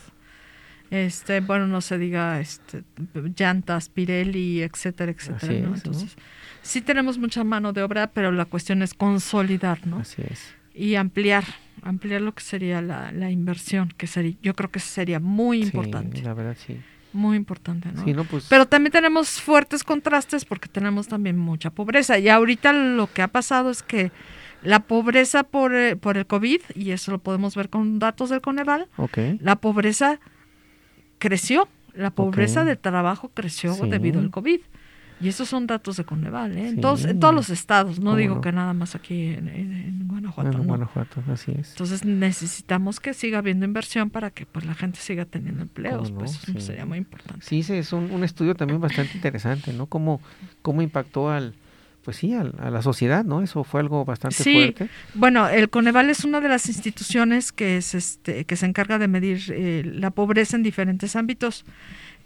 [0.90, 2.84] este, bueno, no se diga este
[3.36, 6.16] llantas, Pirelli, etcétera, etcétera, Entonces,
[6.60, 9.98] sí tenemos mucha mano de obra, pero la cuestión es consolidar, ¿no?
[9.98, 10.54] Así es.
[10.74, 11.44] Y ampliar,
[11.82, 16.22] ampliar lo que sería la, la inversión, que sería, yo creo que sería muy importante.
[16.22, 16.78] la verdad sí.
[17.12, 18.24] Muy importante, ¿no?
[18.24, 22.18] Pues Pero también tenemos fuertes contrastes porque tenemos también mucha pobreza.
[22.18, 24.10] Y ahorita lo que ha pasado es que
[24.62, 28.40] la pobreza por, eh, por el COVID, y eso lo podemos ver con datos del
[28.40, 28.88] Coneval,
[29.40, 30.20] la pobreza
[31.18, 34.60] creció La pobreza de trabajo creció debido al COVID.
[35.22, 36.68] Y esos son datos de Coneval, ¿eh?
[36.68, 40.58] en, todos, en todos los estados, no digo que nada más aquí en, Guanajuato.
[40.58, 41.70] En Guanajuato, así es.
[41.70, 46.40] Entonces necesitamos que siga habiendo inversión para que pues la gente siga teniendo empleos, pues
[46.48, 47.46] eso sería muy importante.
[47.46, 49.86] Sí, es un, un, estudio también bastante interesante, ¿no?
[49.86, 50.20] Cómo,
[50.60, 51.54] cómo impactó al,
[52.04, 53.42] pues sí, a, la sociedad, ¿no?
[53.42, 54.52] Eso fue algo bastante sí.
[54.54, 54.88] fuerte.
[55.14, 59.08] Bueno, el Coneval es una de las instituciones que, es este, que se encarga de
[59.08, 61.64] medir eh, la pobreza en diferentes ámbitos.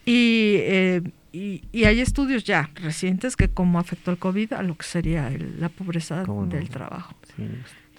[0.05, 1.03] Y, eh,
[1.73, 5.69] y, hay estudios ya recientes que cómo afectó el COVID a lo que sería la
[5.69, 7.15] pobreza del trabajo.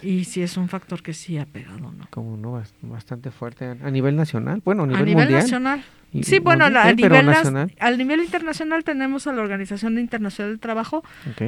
[0.02, 2.06] Y sí es un factor que sí ha pegado, ¿no?
[2.10, 5.84] Como no, bastante fuerte a nivel nacional, bueno, a nivel, a nivel nacional.
[6.22, 7.72] sí, bueno, a, nivel nacional.
[7.80, 11.02] al nivel internacional tenemos a la Organización Internacional del Trabajo.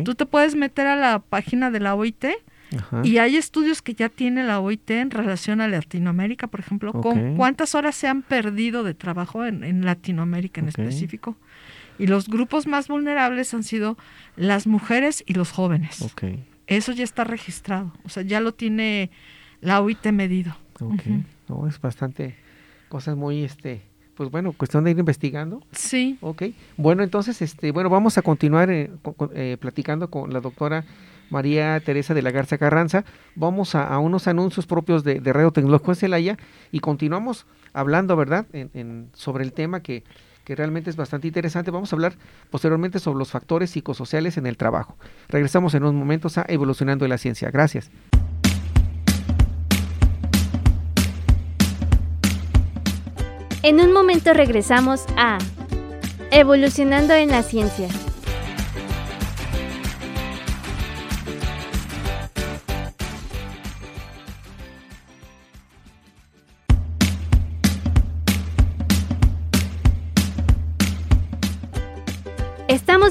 [0.04, 2.24] Tú te puedes meter a la página de la OIT
[3.02, 7.36] y hay estudios que ya tiene la OIT en relación a Latinoamérica, por ejemplo, con
[7.36, 11.36] cuántas horas se han perdido de trabajo en, Latinoamérica en específico.
[12.00, 13.96] Y los grupos más vulnerables han sido
[14.36, 16.04] las mujeres y los jóvenes.
[16.66, 19.10] Eso ya está registrado, o sea, ya lo tiene
[19.60, 20.56] la OIT medido.
[21.48, 22.36] no, es bastante
[22.88, 23.82] cosas muy, este,
[24.14, 25.62] pues bueno, cuestión de ir investigando.
[25.72, 26.16] Sí.
[26.20, 26.42] Ok.
[26.76, 28.90] Bueno, entonces, este, bueno, vamos a continuar eh,
[29.34, 30.84] eh, platicando con la doctora
[31.30, 33.04] María Teresa de la Garza Carranza.
[33.34, 36.38] Vamos a, unos anuncios propios de, de Radio Tecnológico en Celaya
[36.72, 40.02] y continuamos hablando, ¿verdad?, en, sobre el tema que,
[40.50, 41.70] que realmente es bastante interesante.
[41.70, 42.14] Vamos a hablar
[42.50, 44.96] posteriormente sobre los factores psicosociales en el trabajo.
[45.28, 47.52] Regresamos en unos momentos a Evolucionando en la Ciencia.
[47.52, 47.88] Gracias.
[53.62, 55.38] En un momento regresamos a
[56.32, 57.86] Evolucionando en la Ciencia.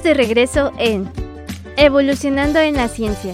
[0.10, 1.08] De regreso en
[1.78, 3.32] Evolucionando en la Ciencia.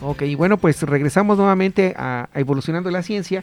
[0.00, 3.42] Ok, bueno, pues regresamos nuevamente a, Evolucionando en la Ciencia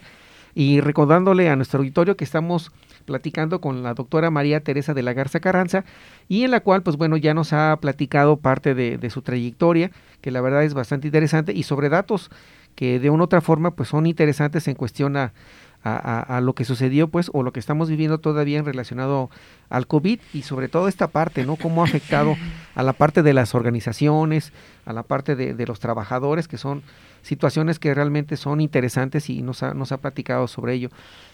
[0.55, 2.71] y recordándole a nuestro auditorio que estamos
[3.03, 5.83] platicando con la doctora María Teresa de la Garza Carranza
[6.29, 9.91] y en la cual, pues bueno, ya nos ha platicado parte de, de su trayectoria,
[10.21, 12.31] que la verdad es bastante interesante y sobre datos
[12.75, 15.33] que de una u otra forma pues son interesantes en cuestión a,
[15.83, 19.29] a, lo que sucedió, pues, o lo que estamos viviendo todavía en relacionado
[19.69, 21.55] al COVID y sobre todo esta parte, ¿no?
[21.55, 22.35] Cómo ha afectado
[22.75, 24.53] a la parte de las organizaciones,
[24.85, 26.83] a la parte de, los trabajadores, que son
[27.23, 30.89] situaciones que realmente son interesantes y nos ha, nos ha platicado sobre ello.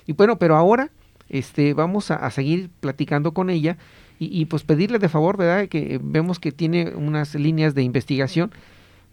[0.06, 0.90] Y bueno, pero ahora
[1.30, 3.78] este, vamos a, seguir platicando con ella
[4.20, 5.68] y, pues pedirle de favor, ¿verdad?
[5.68, 8.52] Que vemos que tiene unas líneas de investigación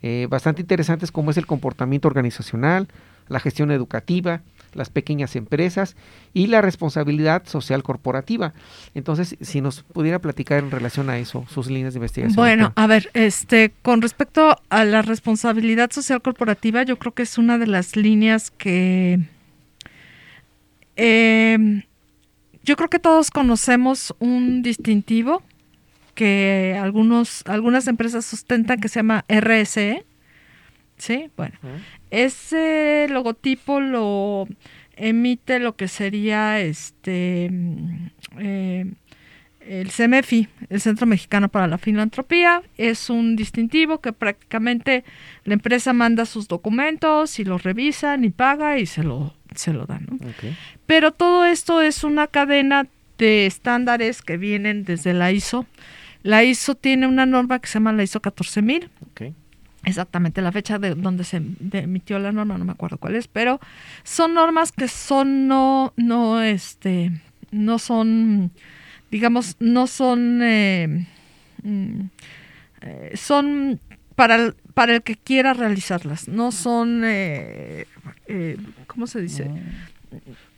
[0.00, 2.88] eh, bastante interesantes como es el comportamiento organizacional,
[3.28, 4.40] la gestión educativa,
[4.74, 5.96] las pequeñas empresas
[6.32, 8.54] y la responsabilidad social corporativa.
[8.94, 12.36] Entonces, si nos pudiera platicar en relación a eso, sus líneas de investigación.
[12.36, 17.38] Bueno, a ver, este, con respecto a la responsabilidad social corporativa, yo creo que es
[17.38, 19.20] una de las líneas que
[20.96, 21.82] em,
[22.62, 25.42] yo creo que todos conocemos un distintivo
[26.14, 30.04] que algunos, algunas empresas sustentan que se llama RSE.
[30.96, 31.58] Sí, bueno,
[32.10, 34.46] ese logotipo lo
[34.96, 37.50] emite lo que sería este
[38.38, 38.86] eh,
[39.66, 45.04] el CMFI, el Centro Mexicano para la Filantropía, es un distintivo que prácticamente
[45.44, 49.86] la empresa manda sus documentos y los revisan y paga y se lo, se lo
[49.86, 50.06] dan.
[50.86, 55.66] Pero todo esto es una cadena de estándares que vienen desde la ISO.
[56.22, 58.90] La ISO tiene una norma que se llama la ISO 14000.
[59.12, 59.34] Okay
[59.84, 61.42] exactamente la fecha de donde se
[61.72, 63.60] emitió la norma, no me acuerdo cuál es, pero
[64.02, 67.12] son normas que son no, no, este,
[67.50, 68.50] no son,
[69.10, 71.06] digamos, no son, eh,
[71.62, 72.00] mm,
[72.82, 73.80] eh, son
[74.14, 77.86] para el, para el que quiera realizarlas, no son, eh,
[78.86, 79.50] ¿cómo se dice?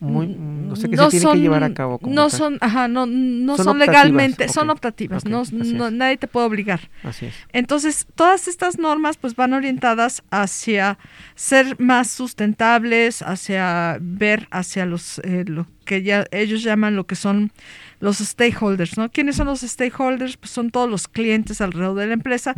[0.00, 3.56] Muy no sé qué se tiene que llevar a cabo no son ajá no no
[3.56, 5.44] son, legalmente son optativas no,
[5.90, 6.90] nadie te puede obligar.
[7.02, 7.34] Así es.
[7.52, 10.98] Entonces todas estas normas pues van orientadas hacia
[11.34, 17.14] ser más sustentables hacia ver hacia los eh, lo que ya ellos llaman lo que
[17.14, 17.52] son
[18.00, 19.08] los stakeholders, ¿no?
[19.10, 20.36] ¿Quiénes son los stakeholders?
[20.36, 22.54] Pues son todos los clientes alrededor de la empresa,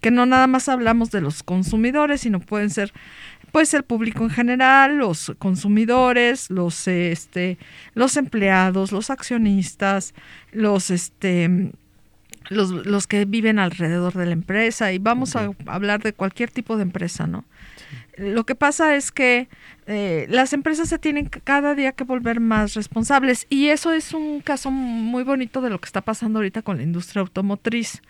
[0.00, 2.92] que no nada más hablamos de los consumidores, sino pueden ser
[3.56, 7.56] pues el público en general, los consumidores, los este,
[7.94, 10.12] los empleados, los accionistas,
[10.52, 11.70] los este
[12.50, 16.76] los, los, que viven alrededor de la empresa y vamos a hablar de cualquier tipo
[16.76, 17.46] de empresa, ¿no?
[18.18, 19.48] Lo que pasa es que
[19.86, 24.42] eh, las empresas se tienen cada día que volver más responsables y eso es un
[24.42, 28.02] caso muy bonito de lo que está pasando ahorita con la industria automotriz.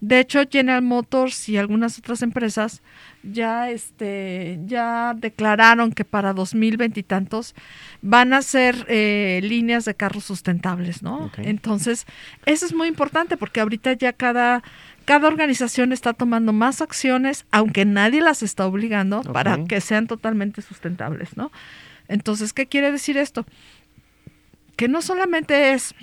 [0.00, 2.82] De hecho, General Motors y algunas otras empresas
[3.22, 7.54] ya, este, ya declararon que para 2020 y tantos
[8.02, 11.30] van a ser eh, líneas de carros sustentables, ¿no?
[11.38, 12.06] Entonces,
[12.44, 14.62] eso es muy importante porque ahorita ya cada,
[15.06, 20.60] cada organización está tomando más acciones, aunque nadie las está obligando, para que sean totalmente
[20.60, 21.50] sustentables, ¿no?
[22.06, 23.46] Entonces, ¿qué quiere decir esto?
[24.76, 25.94] Que no solamente es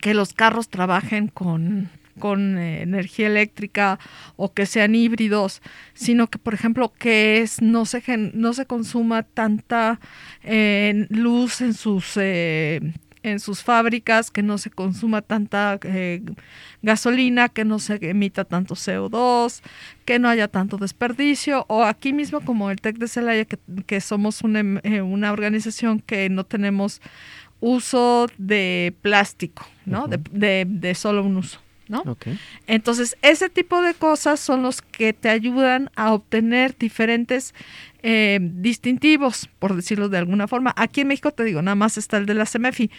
[0.00, 3.98] que los carros trabajen con con eh, energía eléctrica
[4.36, 5.62] o que sean híbridos,
[5.94, 8.02] sino que, por ejemplo, que es no se,
[8.34, 10.00] no se consuma tanta
[10.42, 12.80] eh, luz en sus, eh,
[13.22, 15.78] en sus fábricas, que no se consuma tanta
[16.82, 19.62] gasolina, que no se emita tanto CO2,
[20.04, 24.42] que no haya tanto desperdicio, o aquí mismo como el TEC de Celaya, que, somos
[24.42, 27.00] una, una organización que no tenemos
[27.62, 30.08] uso de plástico, ¿no?
[30.08, 31.60] de, de, solo un uso.
[31.92, 32.16] ¿No?
[32.66, 37.54] Entonces, ese tipo de cosas son los que te ayudan a obtener diferentes
[38.02, 40.72] eh, distintivos, por decirlo de alguna forma.
[40.76, 42.90] Aquí en México te digo, nada más está el de la CEMEFI,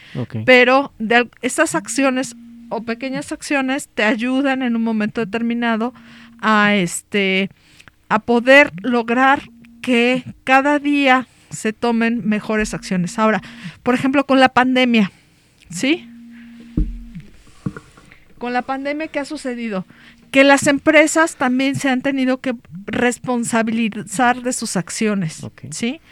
[0.46, 2.36] pero de estas acciones
[2.68, 5.92] o pequeñas acciones te ayudan en un momento determinado
[6.40, 7.50] a este
[8.08, 9.42] a poder lograr
[9.82, 13.18] que cada día se tomen mejores acciones.
[13.18, 13.42] Ahora,
[13.82, 15.10] por ejemplo, con la pandemia,
[15.68, 16.08] ¿sí?
[18.44, 19.86] Con la pandemia que ha sucedido,
[20.30, 25.40] que las empresas también se han tenido que responsabilizar de sus acciones,
[25.70, 26.02] ¿sí?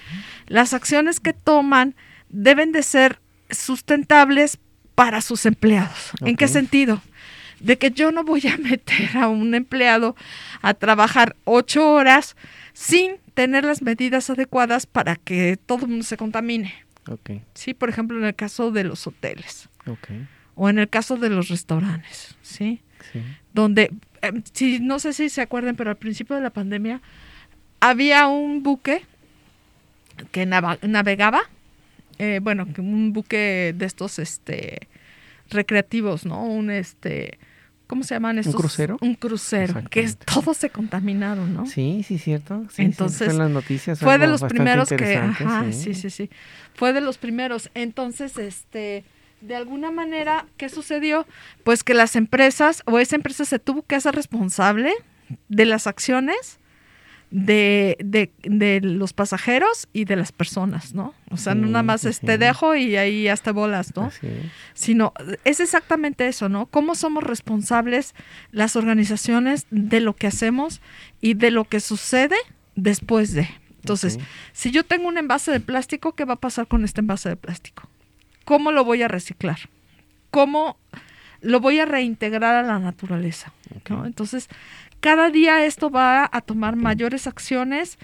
[0.46, 1.94] Las acciones que toman
[2.30, 3.20] deben de ser
[3.50, 4.56] sustentables
[4.94, 6.12] para sus empleados.
[6.22, 7.02] ¿En qué sentido?
[7.60, 10.16] De que yo no voy a meter a un empleado
[10.62, 12.34] a trabajar ocho horas
[12.72, 16.72] sin tener las medidas adecuadas para que todo el mundo se contamine.
[17.52, 19.68] Sí, por ejemplo, en el caso de los hoteles.
[19.84, 22.80] Okay o en el caso de los restaurantes, ¿sí?
[23.52, 23.90] Donde,
[24.20, 27.00] em, si, no sé si se acuerdan, pero al principio de la pandemia
[27.80, 29.02] había un buque
[30.30, 31.42] que navegaba,
[32.18, 34.88] eh, bueno, un buque de estos, este,
[35.50, 36.44] recreativos, ¿no?
[36.44, 37.38] Un, este,
[37.86, 38.54] ¿cómo se llaman estos?
[38.54, 38.96] ¿Un crucero?
[39.00, 41.66] Un crucero, que es, todos se contaminaron, ¿no?
[41.66, 42.64] Sí, sí, cierto.
[42.76, 46.30] Entonces, las noticias fue de los primeros que, ajá, sí, sí, sí,
[46.74, 47.70] fue de los primeros.
[47.74, 49.04] Entonces, este,
[49.42, 51.26] de alguna manera, ¿qué sucedió?
[51.64, 54.92] Pues que las empresas o esa empresa se tuvo que hacer responsable
[55.48, 56.60] de las acciones
[57.30, 57.96] de,
[58.44, 61.14] de, los pasajeros y de las personas, ¿no?
[61.30, 64.10] O sea, no nada más te dejo y ahí hasta bolas, ¿no?
[64.74, 65.14] Sino
[65.44, 66.66] es exactamente eso, ¿no?
[66.66, 68.14] ¿Cómo somos responsables
[68.50, 70.82] las organizaciones de lo que hacemos
[71.22, 72.36] y de lo que sucede
[72.76, 73.48] después de?
[73.76, 74.18] Entonces,
[74.52, 77.36] si yo tengo un envase de plástico, ¿qué va a pasar con este envase de
[77.36, 77.88] plástico?
[78.44, 79.58] ¿Cómo lo voy a reciclar?
[80.30, 80.78] ¿Cómo
[81.40, 83.52] lo voy a reintegrar a la naturaleza?
[84.04, 84.48] Entonces,
[85.00, 87.98] cada día esto va a tomar mayores acciones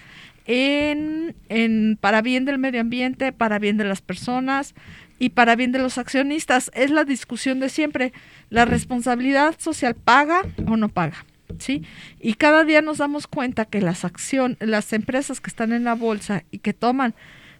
[0.45, 4.73] en, en, para bien del medio ambiente, para bien de las personas
[5.19, 6.71] y para bien de los accionistas.
[6.73, 8.13] Es la discusión de siempre.
[8.49, 11.25] ¿La responsabilidad social paga o no paga?
[11.59, 11.83] ¿Sí?
[12.19, 15.95] Y cada día nos damos cuenta que las acción, las empresas que están en la
[15.95, 17.15] bolsa y que toman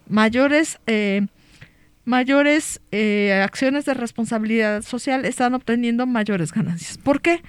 [0.08, 1.26] mayores eh,
[2.10, 6.98] mayores eh, acciones de responsabilidad social están obteniendo mayores ganancias.
[6.98, 7.40] ¿Por qué?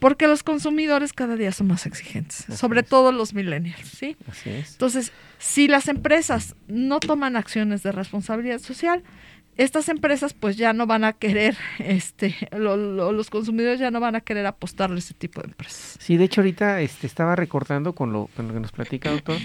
[0.00, 4.16] Porque los consumidores cada día son más exigentes, sobre todo los millennials, ¿sí?
[4.44, 9.04] Entonces, si las empresas no toman acciones de responsabilidad social,
[9.58, 14.22] estas empresas pues ya no van a querer, este, los consumidores ya no van a
[14.22, 15.98] querer apostarle a ese tipo de empresas.
[16.00, 19.36] Sí, de hecho ahorita este, estaba recordando con lo, con lo que nos platica, doctor.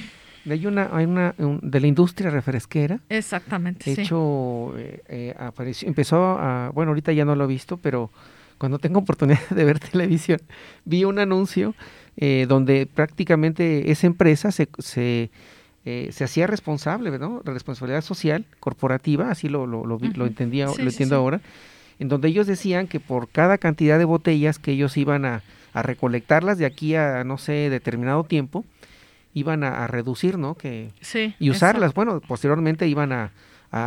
[0.49, 2.99] Hay una, hay una de la industria refresquera.
[3.09, 3.93] Exactamente.
[3.93, 8.09] De hecho, eh, eh, apareció, empezó a, bueno, ahorita ya no lo he visto, pero
[8.57, 10.39] cuando tengo oportunidad de ver televisión,
[10.85, 11.75] vi un anuncio
[12.17, 15.29] eh, donde prácticamente esa empresa se, se,
[15.83, 17.41] se hacía responsable, ¿no?
[17.43, 21.41] Responsabilidad social, corporativa, así lo, lo, lo, lo entendía, lo entiendo ahora,
[21.99, 25.83] en donde ellos decían que por cada cantidad de botellas que ellos iban a, a
[25.83, 28.65] recolectarlas de aquí a, no sé, determinado tiempo,
[29.33, 30.55] iban a, reducir, ¿no?
[30.55, 30.91] Que,
[31.39, 31.93] y usarlas.
[31.93, 33.31] Bueno, posteriormente iban a,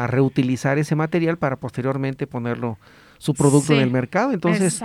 [0.07, 2.79] reutilizar ese material para posteriormente ponerlo
[3.19, 4.33] su producto en el mercado.
[4.33, 4.83] Entonces,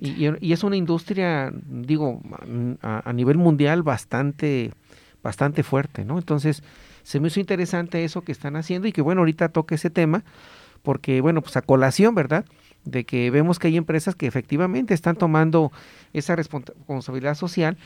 [0.00, 2.20] y, y, es una industria, digo,
[2.82, 4.72] a, nivel mundial bastante,
[5.22, 6.18] bastante fuerte, ¿no?
[6.18, 6.62] Entonces,
[7.02, 10.22] se me hizo interesante eso que están haciendo y que bueno, ahorita toque ese tema,
[10.82, 12.44] porque bueno, pues a colación, ¿verdad?
[12.84, 15.72] de que vemos que hay empresas que efectivamente están tomando
[16.12, 17.76] esa responsabilidad social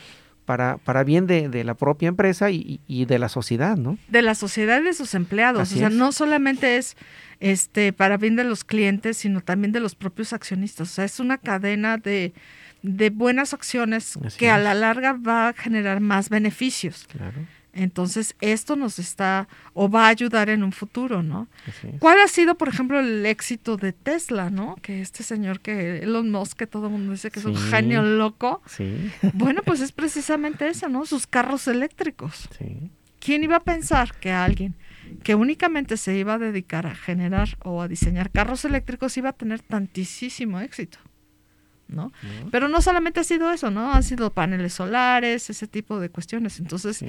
[0.47, 3.97] para, para bien de, de la propia empresa y, y, de la sociedad, ¿no?
[4.07, 5.73] De la sociedad y de sus empleados.
[5.73, 6.95] o sea, no solamente es
[7.41, 10.89] este para bien de los clientes, sino también de los propios accionistas.
[10.89, 12.33] O sea, es una cadena de,
[12.81, 17.07] de buenas acciones que a la larga va a generar más beneficios.
[17.11, 17.45] Claro.
[17.77, 21.47] Entonces, esto nos está o va a ayudar en un futuro, ¿no?
[21.99, 24.75] ¿Cuál ha sido, por ejemplo, el éxito de Tesla, ¿no?
[24.81, 28.01] Que este señor que Elon Musk, que todo el mundo dice que es un genio
[28.01, 28.61] loco.
[28.65, 29.11] Sí.
[29.33, 31.05] Bueno, pues es precisamente eso, ¿no?
[31.05, 32.49] Sus carros eléctricos.
[32.57, 32.89] Sí.
[33.19, 34.75] ¿Quién iba a pensar que alguien
[35.23, 39.33] que únicamente se iba a dedicar a generar o a diseñar carros eléctricos iba a
[39.33, 40.97] tener tantísimo éxito?
[41.87, 42.11] ¿No?
[42.51, 43.93] Pero no solamente ha sido eso, ¿no?
[43.93, 46.59] Han sido paneles solares, ese tipo de cuestiones.
[46.59, 47.03] Entonces,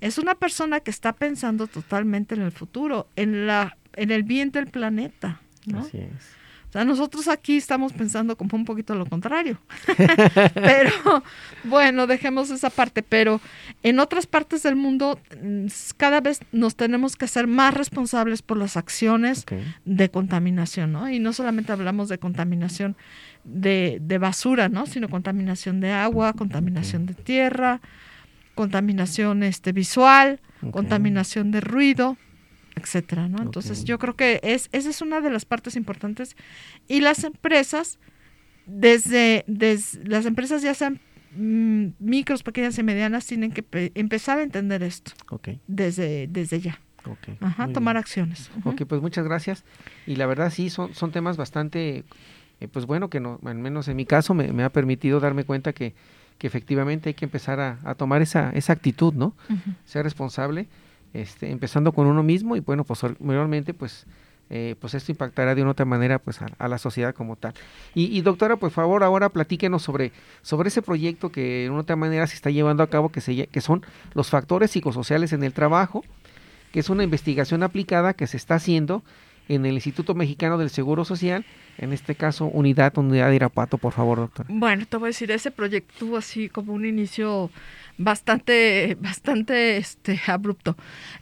[0.00, 4.50] es una persona que está pensando totalmente en el futuro, en la en el bien
[4.50, 5.80] del planeta, ¿no?
[5.80, 6.34] Así es.
[6.68, 9.58] O sea, nosotros aquí estamos pensando como un poquito lo contrario.
[10.54, 11.22] pero
[11.62, 13.40] bueno, dejemos esa parte, pero
[13.84, 15.66] en otras partes del mundo mm,
[15.96, 19.46] cada vez nos tenemos que ser más responsables por las acciones
[19.84, 21.08] de contaminación, ¿no?
[21.08, 22.96] Y no solamente hablamos de contaminación
[23.44, 24.86] de, de basura, ¿no?
[24.86, 27.80] Sino contaminación de agua, contaminación de tierra,
[28.54, 30.40] contaminación este, visual,
[30.70, 32.16] contaminación de ruido,
[32.76, 33.42] etcétera, ¿no?
[33.42, 36.36] Entonces yo creo que es, esa es una de las partes importantes.
[36.88, 37.98] Y las empresas,
[38.66, 41.00] desde, desde las empresas ya sean
[41.36, 43.64] mm, micros, pequeñas y medianas, tienen que
[43.94, 45.12] empezar a entender esto
[45.66, 46.80] desde, desde ya.
[47.40, 48.50] Ajá, tomar acciones.
[48.64, 49.64] Ok, pues muchas gracias.
[50.06, 52.04] Y la verdad sí, son, son temas bastante
[52.60, 55.72] eh, pues bueno, que no, al menos en mi caso me, ha permitido darme cuenta
[55.72, 55.94] que,
[56.38, 59.34] que, efectivamente hay que empezar a, tomar esa, esa actitud, ¿no?
[59.84, 60.68] Ser responsable,
[61.12, 64.06] este, empezando con uno mismo y bueno, posteriormente pues,
[64.50, 67.54] eh, pues esto impactará de una otra manera pues a, la sociedad como tal.
[67.94, 72.26] Y, doctora, por favor, ahora platíquenos sobre, sobre ese proyecto que de una otra manera
[72.26, 73.82] se está llevando a cabo, que, se, que son
[74.14, 76.04] los factores psicosociales en el trabajo,
[76.72, 79.02] que es una investigación aplicada que se está haciendo
[79.48, 81.44] en el Instituto Mexicano del Seguro Social,
[81.78, 84.46] en este caso Unidad Unidad de Irapuato, por favor, doctor.
[84.48, 87.50] Bueno, te voy a decir, ese proyecto tuvo así como un inicio
[87.98, 90.76] bastante, bastante este, abrupto.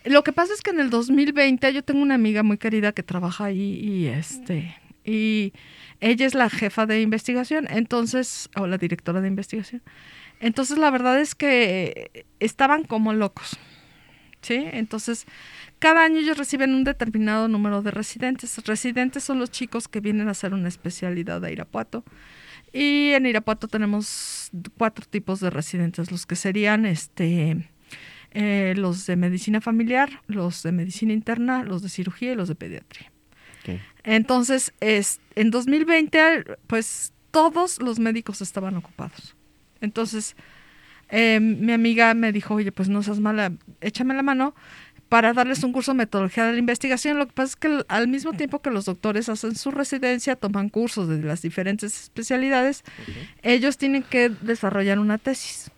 [0.05, 3.03] Lo que pasa es que en el 2020 yo tengo una amiga muy querida que
[3.03, 5.53] trabaja ahí y este y
[6.01, 9.83] ella es la jefa de investigación, entonces, o la directora de investigación.
[10.41, 13.59] Entonces la verdad es que estaban como locos.
[14.41, 14.67] ¿Sí?
[14.73, 15.27] Entonces,
[15.83, 18.57] cada año ellos reciben un determinado número de residentes.
[18.65, 22.05] Residentes son los chicos que vienen a hacer una especialidad a Irapuato.
[22.73, 27.69] Y en Irapuato tenemos cuatro tipos de residentes, los que serían este,
[28.31, 32.55] eh, los de medicina familiar, los de medicina interna, los de cirugía y los de
[32.55, 33.11] pediatría.
[34.05, 39.35] Entonces, es, en 2020, pues todos los médicos estaban ocupados.
[39.81, 40.37] Entonces,
[41.09, 44.55] eh, mi amiga me dijo, oye, pues no seas mala, échame la mano
[45.13, 47.19] para darles un curso de metodología de la investigación.
[47.19, 50.71] Lo que pasa es que al mismo tiempo que los doctores hacen su residencia, toman
[50.71, 52.83] cursos de las diferentes especialidades,
[53.43, 55.71] ellos tienen que desarrollar una tesis.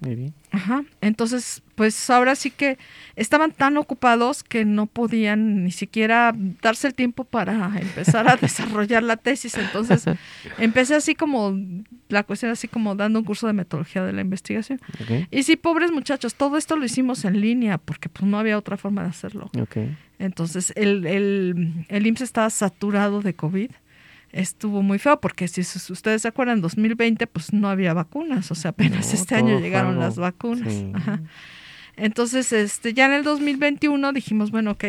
[0.00, 0.34] Muy bien.
[0.52, 0.84] Ajá.
[1.00, 2.78] Entonces, pues ahora sí que
[3.16, 9.02] estaban tan ocupados que no podían ni siquiera darse el tiempo para empezar a desarrollar
[9.02, 9.56] la tesis.
[9.56, 10.04] Entonces,
[10.58, 11.58] empecé así como,
[12.08, 14.80] la cuestión así como dando un curso de metodología de la investigación.
[15.30, 18.76] Y sí, pobres muchachos, todo esto lo hicimos en línea porque pues no había otra
[18.76, 19.50] forma de hacerlo.
[20.18, 23.70] Entonces, el, el, el IMSS estaba saturado de COVID
[24.32, 28.54] estuvo muy feo porque si ustedes se acuerdan, en 2020 pues no había vacunas, o
[28.54, 30.72] sea, apenas este año llegaron las vacunas.
[31.96, 34.84] Entonces, este, ya en el 2021 dijimos, bueno, ok,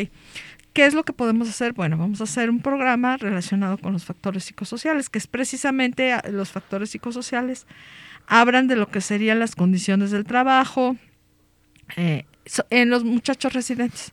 [0.74, 1.74] ¿qué es lo que podemos hacer?
[1.74, 6.24] Bueno, vamos a hacer un programa relacionado con los factores psicosociales, que es precisamente ah,
[6.30, 7.66] los factores psicosociales
[8.28, 10.98] hablan de lo que serían las condiciones del trabajo,
[11.98, 12.26] eh,
[12.70, 14.12] en los muchachos residentes.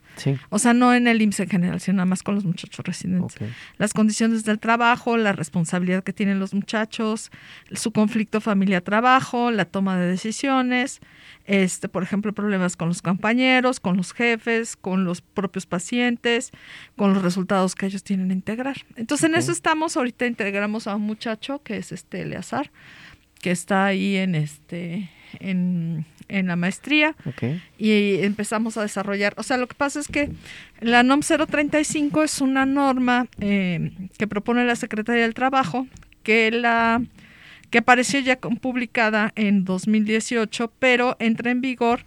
[0.49, 3.37] O sea, no en el IMSS en general, sino nada más con los muchachos residentes.
[3.79, 7.31] Las condiciones del trabajo, la responsabilidad que tienen los muchachos,
[7.73, 11.01] su conflicto familia-trabajo, la toma de decisiones,
[11.45, 16.51] este, por ejemplo, problemas con los compañeros, con los jefes, con los propios pacientes,
[16.97, 18.77] con los resultados que ellos tienen a integrar.
[18.97, 19.97] Entonces, en eso estamos.
[19.97, 22.71] Ahorita integramos a un muchacho que es este Eleazar,
[23.41, 25.11] que está ahí en este
[25.41, 27.15] en en la maestría
[27.79, 29.35] y empezamos a desarrollar.
[29.37, 30.31] O sea, lo que pasa es que
[30.81, 35.87] la NOM 035 es una norma eh, que propone la Secretaría del Trabajo
[36.23, 37.03] que la
[37.71, 42.05] que apareció ya publicada en 2018, pero entra en vigor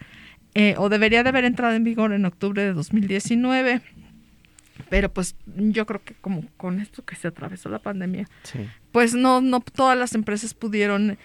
[0.55, 3.81] eh, o debería de haber entrado en vigor en octubre de 2019
[4.89, 8.27] Pero pues yo creo que como con esto que se atravesó la pandemia,
[8.91, 11.17] pues no, no todas las empresas pudieron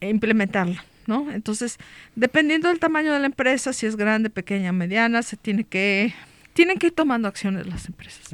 [0.00, 1.30] implementarla, ¿no?
[1.32, 1.78] Entonces,
[2.14, 6.14] dependiendo del tamaño de la empresa, si es grande, pequeña, mediana, se tiene que,
[6.52, 8.30] tienen que ir tomando acciones las empresas.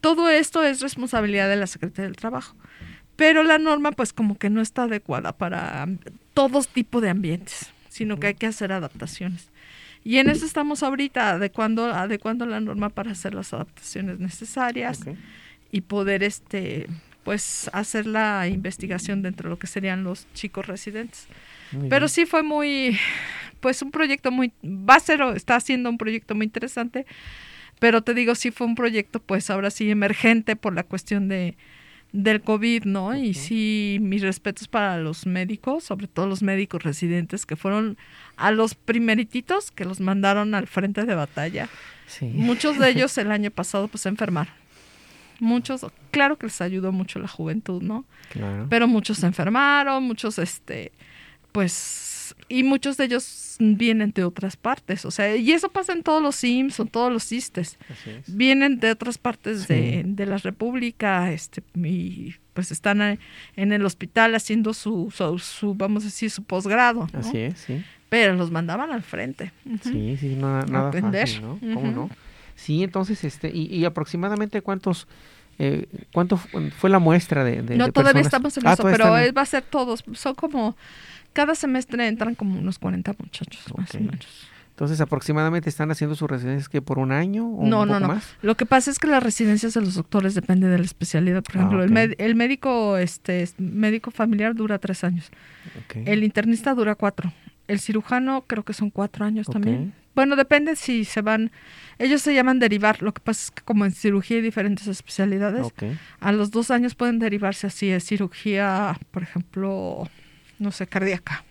[0.00, 2.56] Todo esto es responsabilidad de la Secretaría del Trabajo.
[3.16, 5.86] Pero la norma, pues como que no está adecuada para
[6.34, 9.50] todos tipos de ambientes, sino que hay que hacer adaptaciones.
[10.02, 15.00] Y en eso estamos ahorita adecuando, adecuando la norma para hacer las adaptaciones necesarias
[15.70, 16.86] y poder este
[17.24, 21.26] pues hacer la investigación dentro de lo que serían los chicos residentes.
[21.88, 22.98] Pero sí fue muy,
[23.60, 27.06] pues un proyecto muy, va a ser, está haciendo un proyecto muy interesante,
[27.78, 31.56] pero te digo, sí fue un proyecto pues ahora sí emergente por la cuestión de,
[32.12, 33.16] del COVID, ¿no?
[33.16, 37.98] Y sí, mis respetos para los médicos, sobre todo los médicos residentes, que fueron
[38.36, 41.68] a los primerititos que los mandaron al frente de batalla.
[42.20, 44.52] Muchos de ellos el año pasado pues se enfermaron.
[45.40, 48.04] Muchos, claro que les ayudó mucho la juventud, ¿no?
[48.30, 48.66] Claro.
[48.68, 50.90] Pero muchos se enfermaron, muchos, este,
[51.52, 52.08] pues
[52.48, 56.22] y muchos de ellos vienen de otras partes, o sea, y eso pasa en todos
[56.22, 57.78] los Sims o todos los CISTES.
[58.26, 63.18] Vienen de otras partes de, la República, este, y pues están
[63.56, 67.08] en el hospital haciendo su, su, vamos a decir, su posgrado.
[67.12, 67.84] Así es, sí.
[68.08, 69.52] Pero los mandaban al frente.
[69.82, 71.58] Sí, sí, nada, nada fácil, ¿no?
[71.74, 72.10] ¿Cómo no?
[72.54, 75.06] Sí, entonces, este, y, aproximadamente cuántos...
[75.60, 79.42] Eh, ¿Cuánto fue la muestra de, de No, todavía estamos en ah, eso, pero va
[79.42, 80.04] a ser todos.
[80.12, 80.76] Son como
[81.38, 84.26] cada semestre entran como unos 40 muchachos, más o menos.
[84.70, 88.14] Entonces, aproximadamente están haciendo sus residencias que por un año o no, un poco no,
[88.14, 88.20] no.
[88.42, 91.44] Lo que pasa es que las residencias de los doctores depende de la especialidad.
[91.44, 95.30] Por ah, ejemplo, el, médico, este, médico familiar dura tres años.
[95.94, 97.32] El internista dura cuatro.
[97.68, 99.92] El cirujano creo que son cuatro años también.
[100.16, 101.52] Bueno, depende si se van.
[102.00, 103.00] Ellos se llaman derivar.
[103.00, 105.72] Lo que pasa es que como en cirugía hay diferentes especialidades,
[106.18, 107.90] a los dos años pueden derivarse así.
[107.90, 110.08] Es cirugía, por ejemplo,
[110.58, 111.44] no sé, cardíaca.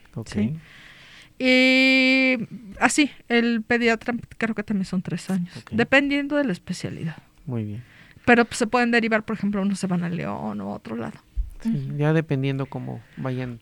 [1.39, 2.37] Y
[2.79, 7.17] así, el pediatra creo que también son tres años, dependiendo de la especialidad.
[7.45, 7.83] Muy bien.
[8.25, 10.95] Pero pues, se pueden derivar, por ejemplo, unos se van a León o a otro
[10.95, 11.19] lado.
[11.61, 13.59] Sí, ya dependiendo cómo vayan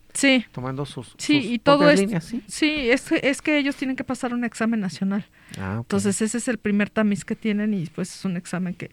[0.51, 2.43] tomando sus, sí, y todo es, ¿sí?
[2.45, 5.25] sí es, es que ellos tienen que pasar un examen nacional.
[5.57, 8.91] Ah, Entonces ese es el primer tamiz que tienen y pues es un examen que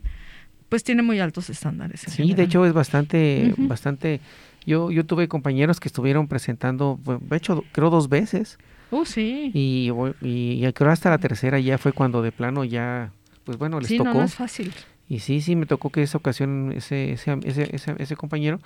[0.73, 2.01] pues tiene muy altos estándares.
[2.01, 4.23] Sí, de hecho es bastante, bastante
[4.65, 8.57] yo, yo tuve compañeros que estuvieron presentando, de hecho, creo dos veces.
[8.91, 9.51] Uh, sí.
[9.53, 9.91] Y,
[10.23, 13.13] y, creo hasta la tercera ya fue cuando de plano ya,
[13.45, 14.15] pues bueno, les tocó.
[14.15, 14.73] No, es fácil.
[15.11, 18.59] Y sí, sí, me tocó que esa ocasión ese, ese, ese, ese, compañero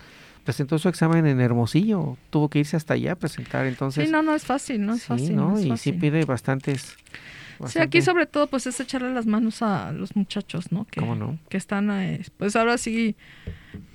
[0.44, 4.07] presentó su examen en Hermosillo, tuvo que irse hasta allá a presentar, entonces...
[4.07, 5.34] Sí, no, no es fácil, no es fácil.
[5.34, 5.59] ¿no?
[5.59, 6.96] y sí pide bastantes...
[7.66, 10.86] Sí, aquí sobre todo pues es echarle las manos a los muchachos, ¿no?
[10.86, 11.38] Que, ¿Cómo no?
[11.48, 13.16] Que están, eh, pues ahora sí,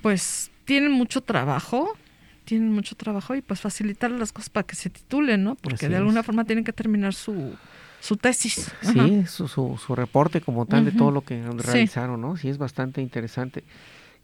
[0.00, 1.96] pues tienen mucho trabajo,
[2.44, 5.54] tienen mucho trabajo y pues facilitar las cosas para que se titulen, ¿no?
[5.56, 7.54] Porque de alguna forma tienen que terminar su,
[8.00, 8.72] su tesis.
[8.80, 12.36] Sí, su, su, reporte como tal de todo lo que realizaron, ¿no?
[12.36, 13.64] Sí, es bastante interesante.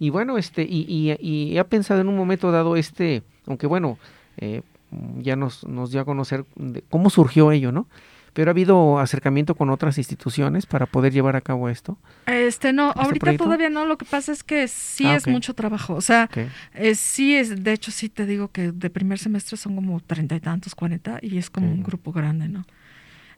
[0.00, 3.98] Y bueno, este, y, y, y, he pensado en un momento dado este, aunque bueno,
[4.36, 4.62] eh,
[5.18, 6.44] ya nos, nos dio a conocer
[6.88, 7.86] cómo surgió ello, ¿no?
[8.38, 11.98] Pero ha habido acercamiento con otras instituciones para poder llevar a cabo esto.
[12.24, 13.84] Este no, ¿Este ahorita todavía no.
[13.84, 15.94] Lo que pasa es que sí ah, es mucho trabajo.
[15.94, 16.30] O sea,
[16.94, 20.40] sí es, de hecho sí te digo que de primer semestre son como treinta y
[20.40, 22.64] tantos, cuarenta y es como un grupo grande, ¿no?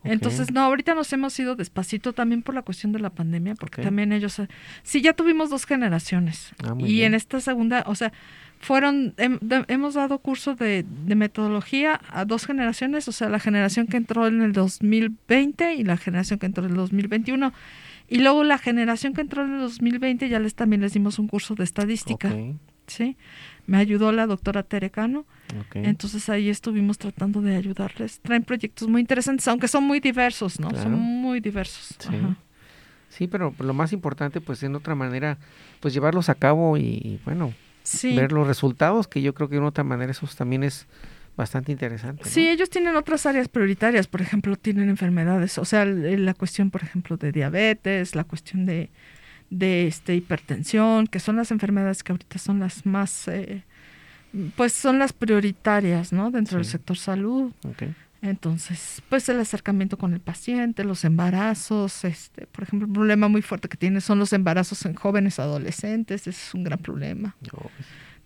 [0.04, 3.82] Entonces, no, ahorita nos hemos ido despacito también por la cuestión de la pandemia, porque
[3.82, 4.48] también ellos, eh,
[4.82, 6.52] sí, ya tuvimos dos generaciones.
[6.62, 8.12] Ah, y en esta segunda, o sea,
[8.60, 13.96] fueron, hemos dado curso de, de, metodología a dos generaciones, o sea, la generación que
[13.96, 17.52] entró en el 2020 y la generación que entró en el 2021.
[18.08, 21.26] Y luego la generación que entró en el 2020 ya les también les dimos un
[21.26, 22.30] curso de estadística.
[22.90, 23.16] ¿sí?
[23.66, 25.24] Me ayudó la doctora Terecano.
[25.74, 28.20] Entonces ahí estuvimos tratando de ayudarles.
[28.20, 30.70] Traen proyectos muy interesantes, aunque son muy diversos, ¿no?
[30.70, 31.96] Son muy diversos.
[31.98, 32.10] Sí.
[33.08, 35.38] sí, pero lo más importante, pues en otra manera,
[35.80, 37.54] pues llevarlos a cabo y, bueno,
[38.02, 40.86] ver los resultados, que yo creo que de otra manera eso también es
[41.36, 42.24] bastante interesante.
[42.28, 46.82] Sí, ellos tienen otras áreas prioritarias, por ejemplo, tienen enfermedades, o sea, la cuestión, por
[46.82, 48.90] ejemplo, de diabetes, la cuestión de,
[49.48, 53.64] de este, hipertensión, que son las enfermedades que ahorita son las más, eh,
[54.56, 56.30] pues son las prioritarias, ¿no?
[56.30, 57.52] Dentro del sector salud.
[58.22, 63.40] Entonces, pues el acercamiento con el paciente, los embarazos, este, por ejemplo, un problema muy
[63.40, 67.34] fuerte que tiene son los embarazos en jóvenes adolescentes, ese es un gran problema.
[67.40, 67.72] Pues.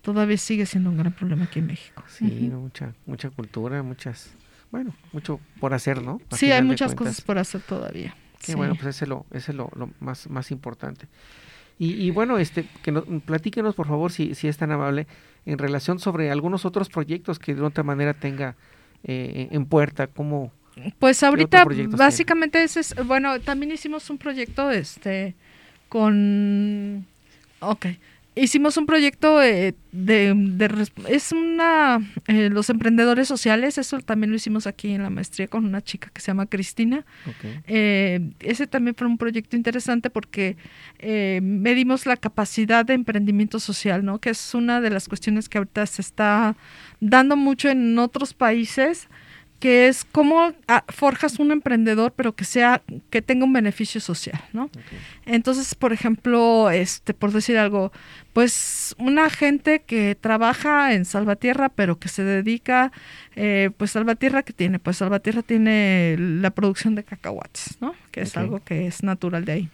[0.01, 2.03] Todavía sigue siendo un gran problema aquí en México.
[2.07, 4.33] Sí, mucha, mucha cultura, muchas,
[4.69, 6.19] bueno, mucho por hacer, ¿no?
[6.31, 8.15] sí, hay muchas cosas por hacer todavía.
[8.41, 11.07] Sí, bueno, pues ese es lo, ese es lo, más, más importante.
[11.77, 15.07] Y, bueno, este, que nos, platíquenos por favor, si, si es tan amable,
[15.45, 18.55] en relación sobre algunos otros proyectos que de otra manera tenga
[19.05, 20.51] eh, en puerta, como...
[20.99, 25.35] Pues ahorita básicamente ese es, bueno, también hicimos un proyecto este
[25.87, 27.05] con...
[27.61, 27.85] Ok,
[28.35, 34.67] hicimos un proyecto de, de, es una eh, los emprendedores sociales eso también lo hicimos
[34.67, 37.05] aquí en la maestría con una chica que se llama Cristina.
[37.67, 40.57] Eh, ese también fue un proyecto interesante porque
[40.99, 45.57] eh, medimos la capacidad de emprendimiento social no que es una de las cuestiones que
[45.57, 46.55] ahorita se está
[46.99, 49.07] dando mucho en otros países
[49.59, 54.39] que es cómo ah, forjas un emprendedor, pero que sea, que tenga un beneficio social,
[54.53, 54.69] ¿no?
[55.25, 57.91] Entonces, por ejemplo, este, por decir algo,
[58.33, 62.91] pues una gente que trabaja en Salvatierra, pero que se dedica,
[63.35, 67.95] eh, pues Salvatierra que tiene, pues Salvatierra tiene la producción de cacahuates, ¿no?
[68.11, 69.69] Que es algo que es natural de ahí.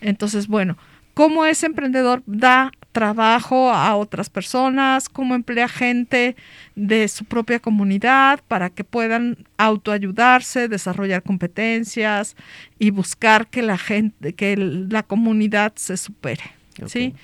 [0.00, 0.76] Entonces, bueno,
[1.14, 6.34] cómo ese emprendedor da trabajo a otras personas, cómo emplea gente
[6.76, 12.36] de su propia comunidad para que puedan autoayudarse, desarrollar competencias
[12.78, 16.44] y buscar que la gente, que la comunidad se supere,
[16.86, 17.14] ¿sí?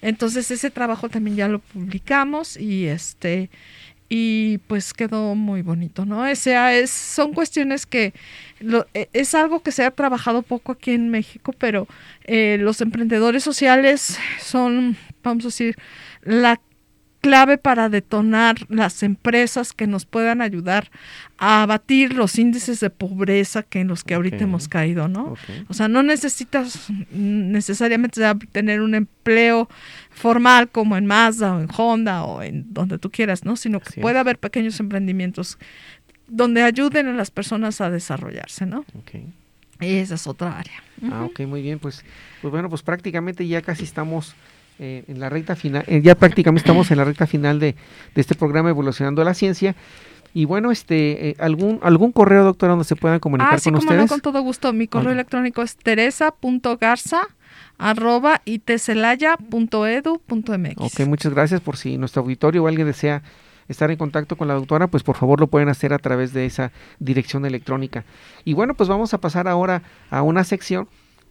[0.00, 3.50] Entonces ese trabajo también ya lo publicamos y este
[4.08, 6.30] y pues quedó muy bonito, ¿no?
[6.30, 8.14] O sea, es, son cuestiones que
[8.94, 11.86] e, es algo que se ha trabajado poco aquí en México, pero
[12.24, 15.76] eh, los emprendedores sociales son, vamos a decir,
[16.22, 16.60] la
[17.26, 20.92] clave para detonar las empresas que nos puedan ayudar
[21.38, 25.34] a abatir los índices de pobreza que en los que ahorita hemos caído, ¿no?
[25.66, 28.22] O sea, no necesitas necesariamente
[28.52, 29.68] tener un empleo
[30.10, 33.56] formal como en Mazda o en Honda o en donde tú quieras, ¿no?
[33.56, 35.58] Sino que puede haber pequeños emprendimientos
[36.28, 38.84] donde ayuden a las personas a desarrollarse, ¿no?
[39.80, 40.80] Y esa es otra área.
[41.10, 41.80] Ah, ok, muy bien.
[41.80, 42.04] Pues,
[42.40, 44.36] pues bueno, pues prácticamente ya casi estamos
[44.78, 47.76] eh, en la recta final, eh, ya prácticamente estamos en la recta final de,
[48.14, 49.74] este programa Evolucionando la Ciencia.
[50.34, 53.78] Y bueno, este, eh, algún algún correo, doctora, donde se puedan comunicar ah, sí, con
[53.78, 54.02] ustedes.
[54.02, 54.72] No, con todo gusto.
[54.74, 57.22] Mi correo electrónico es teresa.garza
[57.78, 58.42] arroba
[60.76, 63.22] Ok, muchas gracias por si nuestro auditorio o alguien desea
[63.68, 66.46] estar en contacto con la doctora, pues por favor lo pueden hacer a través de
[66.46, 68.04] esa dirección electrónica.
[68.44, 70.88] Y bueno, pues vamos a pasar ahora a una sección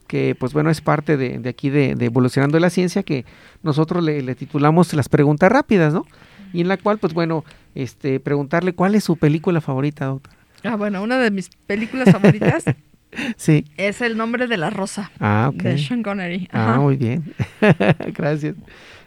[0.07, 3.25] que pues bueno es parte de, aquí de, Evolucionando la Ciencia, que
[3.63, 6.05] nosotros le, titulamos las preguntas rápidas, ¿no?
[6.53, 7.43] Y en la cual pues bueno,
[7.73, 10.33] este preguntarle cuál es su película favorita, doctor.
[10.63, 12.63] Ah, bueno, una de mis películas favoritas
[13.37, 13.65] sí.
[13.77, 16.49] es El nombre de la rosa ah, de Sean Connery.
[16.51, 17.33] Ah, muy bien.
[18.13, 18.55] Gracias.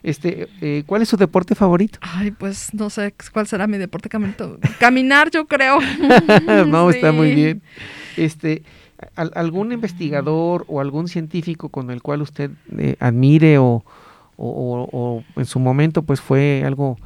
[0.02, 1.98] Este, eh, ¿cuál es su deporte favorito?
[2.02, 4.08] Ay, pues no sé cuál será mi deporte
[4.78, 5.80] Caminar, yo creo.
[6.66, 7.62] no, está muy bien.
[8.16, 8.62] Este,
[9.14, 13.84] algún investigador o algún científico con el cual usted eh, admire o,
[14.36, 16.96] o, en su momento pues fue algo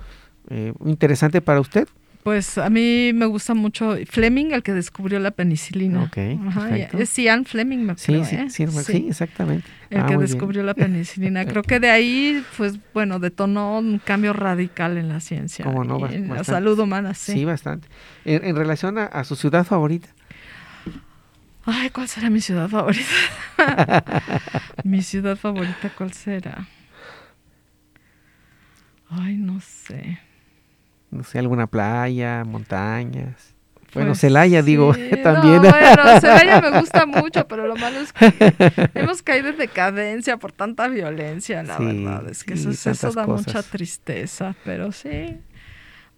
[0.51, 1.89] eh, interesante para usted?
[2.23, 6.05] Pues a mí me gusta mucho Fleming, el que descubrió la penicilina.
[6.05, 6.19] Ok,
[6.97, 9.67] es Ian Fleming, me sí, sí, sí, sí, exactamente.
[9.91, 11.45] El ah, que descubrió la penicilina.
[11.47, 15.65] Creo que de ahí, pues bueno, detonó un cambio radical en la ciencia.
[15.65, 16.09] no?
[16.09, 17.33] en la salud humana, sí.
[17.33, 17.89] Sí, bastante.
[18.25, 20.09] En, relación a, su ciudad favorita.
[21.65, 23.05] Ay, ¿cuál será mi ciudad favorita?
[24.85, 26.67] mi ciudad favorita, ¿cuál será?
[29.09, 30.19] Ay, no sé.
[31.11, 33.55] No sé, alguna playa, montañas.
[33.95, 35.61] Bueno, pues Celaya, digo, también.
[35.61, 40.53] bueno, Celaya me gusta mucho, pero lo malo es que hemos caído en decadencia por
[40.53, 42.29] tanta violencia, la verdad.
[42.31, 45.39] Es que eso, eso da mucha tristeza, pero sí.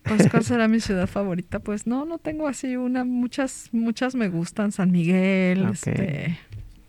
[0.04, 1.58] Pues, ¿cuál será mi ciudad favorita?
[1.58, 6.38] Pues no, no tengo así una, muchas, muchas me gustan, San Miguel, este,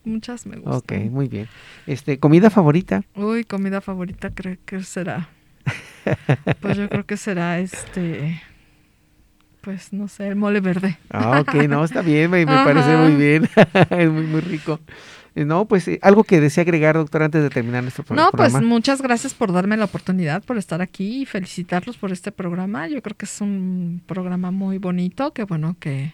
[0.03, 0.73] muchas me gustan.
[0.73, 1.47] Ok, muy bien.
[1.87, 3.03] Este, ¿comida favorita?
[3.15, 5.29] Uy, comida favorita creo que será.
[6.61, 8.39] Pues yo creo que será este,
[9.61, 10.99] pues no sé, el mole verde.
[11.09, 13.49] Ah, ok, no, está bien, me, parece muy bien,
[13.89, 14.79] es muy, muy rico.
[15.35, 18.29] No, pues eh, algo que desea agregar, doctor, antes de terminar nuestro programa.
[18.31, 22.31] No, pues muchas gracias por darme la oportunidad, por estar aquí y felicitarlos por este
[22.31, 22.87] programa.
[22.87, 26.13] Yo creo que es un programa muy bonito, que bueno, que,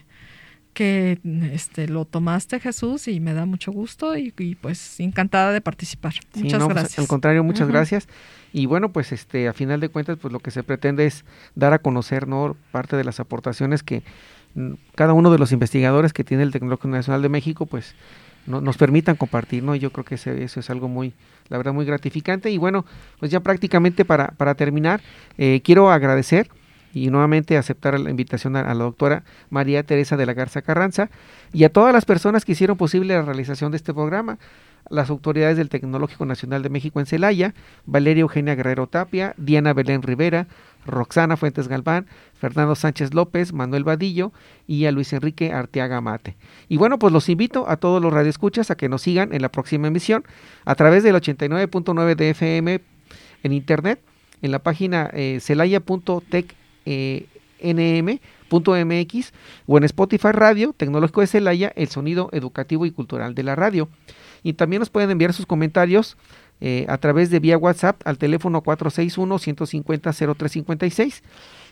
[0.74, 1.20] que
[1.52, 6.14] este, lo tomaste, Jesús, y me da mucho gusto y, pues encantada de participar.
[6.34, 6.98] muchas pues, gracias.
[6.98, 8.08] al contrario, muchas gracias.
[8.52, 11.72] Y bueno, pues este, a final de cuentas, pues lo que se pretende es dar
[11.72, 12.56] a conocer, ¿no?
[12.72, 14.02] Parte de las aportaciones que
[14.56, 17.94] mm, cada uno de los investigadores que tiene el Tecnológico Nacional de México, pues
[18.46, 19.74] nos permitan compartir, ¿no?
[19.74, 21.14] Yo creo que eso es algo muy,
[21.48, 22.50] la verdad, muy gratificante.
[22.50, 22.84] Y bueno,
[23.20, 25.00] pues ya prácticamente para, para terminar,
[25.38, 26.48] eh, quiero agradecer
[26.94, 31.10] y nuevamente aceptar la invitación a, la doctora María Teresa de la Garza Carranza
[31.52, 34.38] y a todas las personas que hicieron posible la realización de este programa.
[34.90, 37.54] las autoridades del Tecnológico Nacional de México en Celaya,
[37.86, 40.48] Valeria Eugenia Guerrero Tapia, Diana Belén Rivera,
[40.86, 44.32] Roxana Fuentes Galván, Fernando Sánchez López, Manuel Vadillo
[44.66, 46.36] y a Luis Enrique Arteaga Mate.
[46.68, 49.50] Y bueno, pues los invito a todos los radioescuchas a que nos sigan en la
[49.50, 50.24] próxima emisión
[50.64, 52.80] a través del 89.9 de FM
[53.42, 54.00] en internet,
[54.40, 55.40] en la página eh,
[56.84, 57.26] eh,
[59.66, 63.88] o en Spotify Radio, Tecnológico de Celaya, el sonido educativo y cultural de la radio.
[64.42, 66.16] Y también nos pueden enviar sus comentarios
[66.64, 71.22] eh, a través de vía WhatsApp al teléfono 461-150-0356.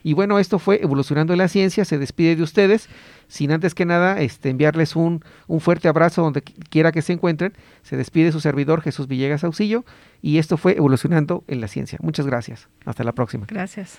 [0.03, 2.89] Y bueno, esto fue Evolucionando en la Ciencia, se despide de ustedes,
[3.29, 7.53] sin antes que nada este, enviarles un, un fuerte abrazo donde quiera que se encuentren.
[7.85, 9.85] Se despide su servidor Jesús Villegas Auxillo
[10.23, 12.01] y esto fue Evolucionando en la Ciencia.
[12.03, 12.67] Muchas gracias.
[12.85, 13.47] Hasta la próxima.
[13.49, 13.97] Gracias.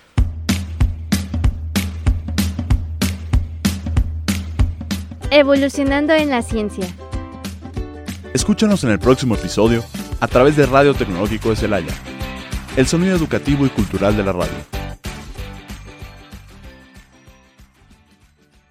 [5.29, 6.85] Evolucionando en la Ciencia.
[8.33, 9.85] Escúchanos en el próximo episodio
[10.21, 11.93] a través de Radio Tecnológico de Celaya,
[12.77, 14.80] el sonido educativo y cultural de la radio.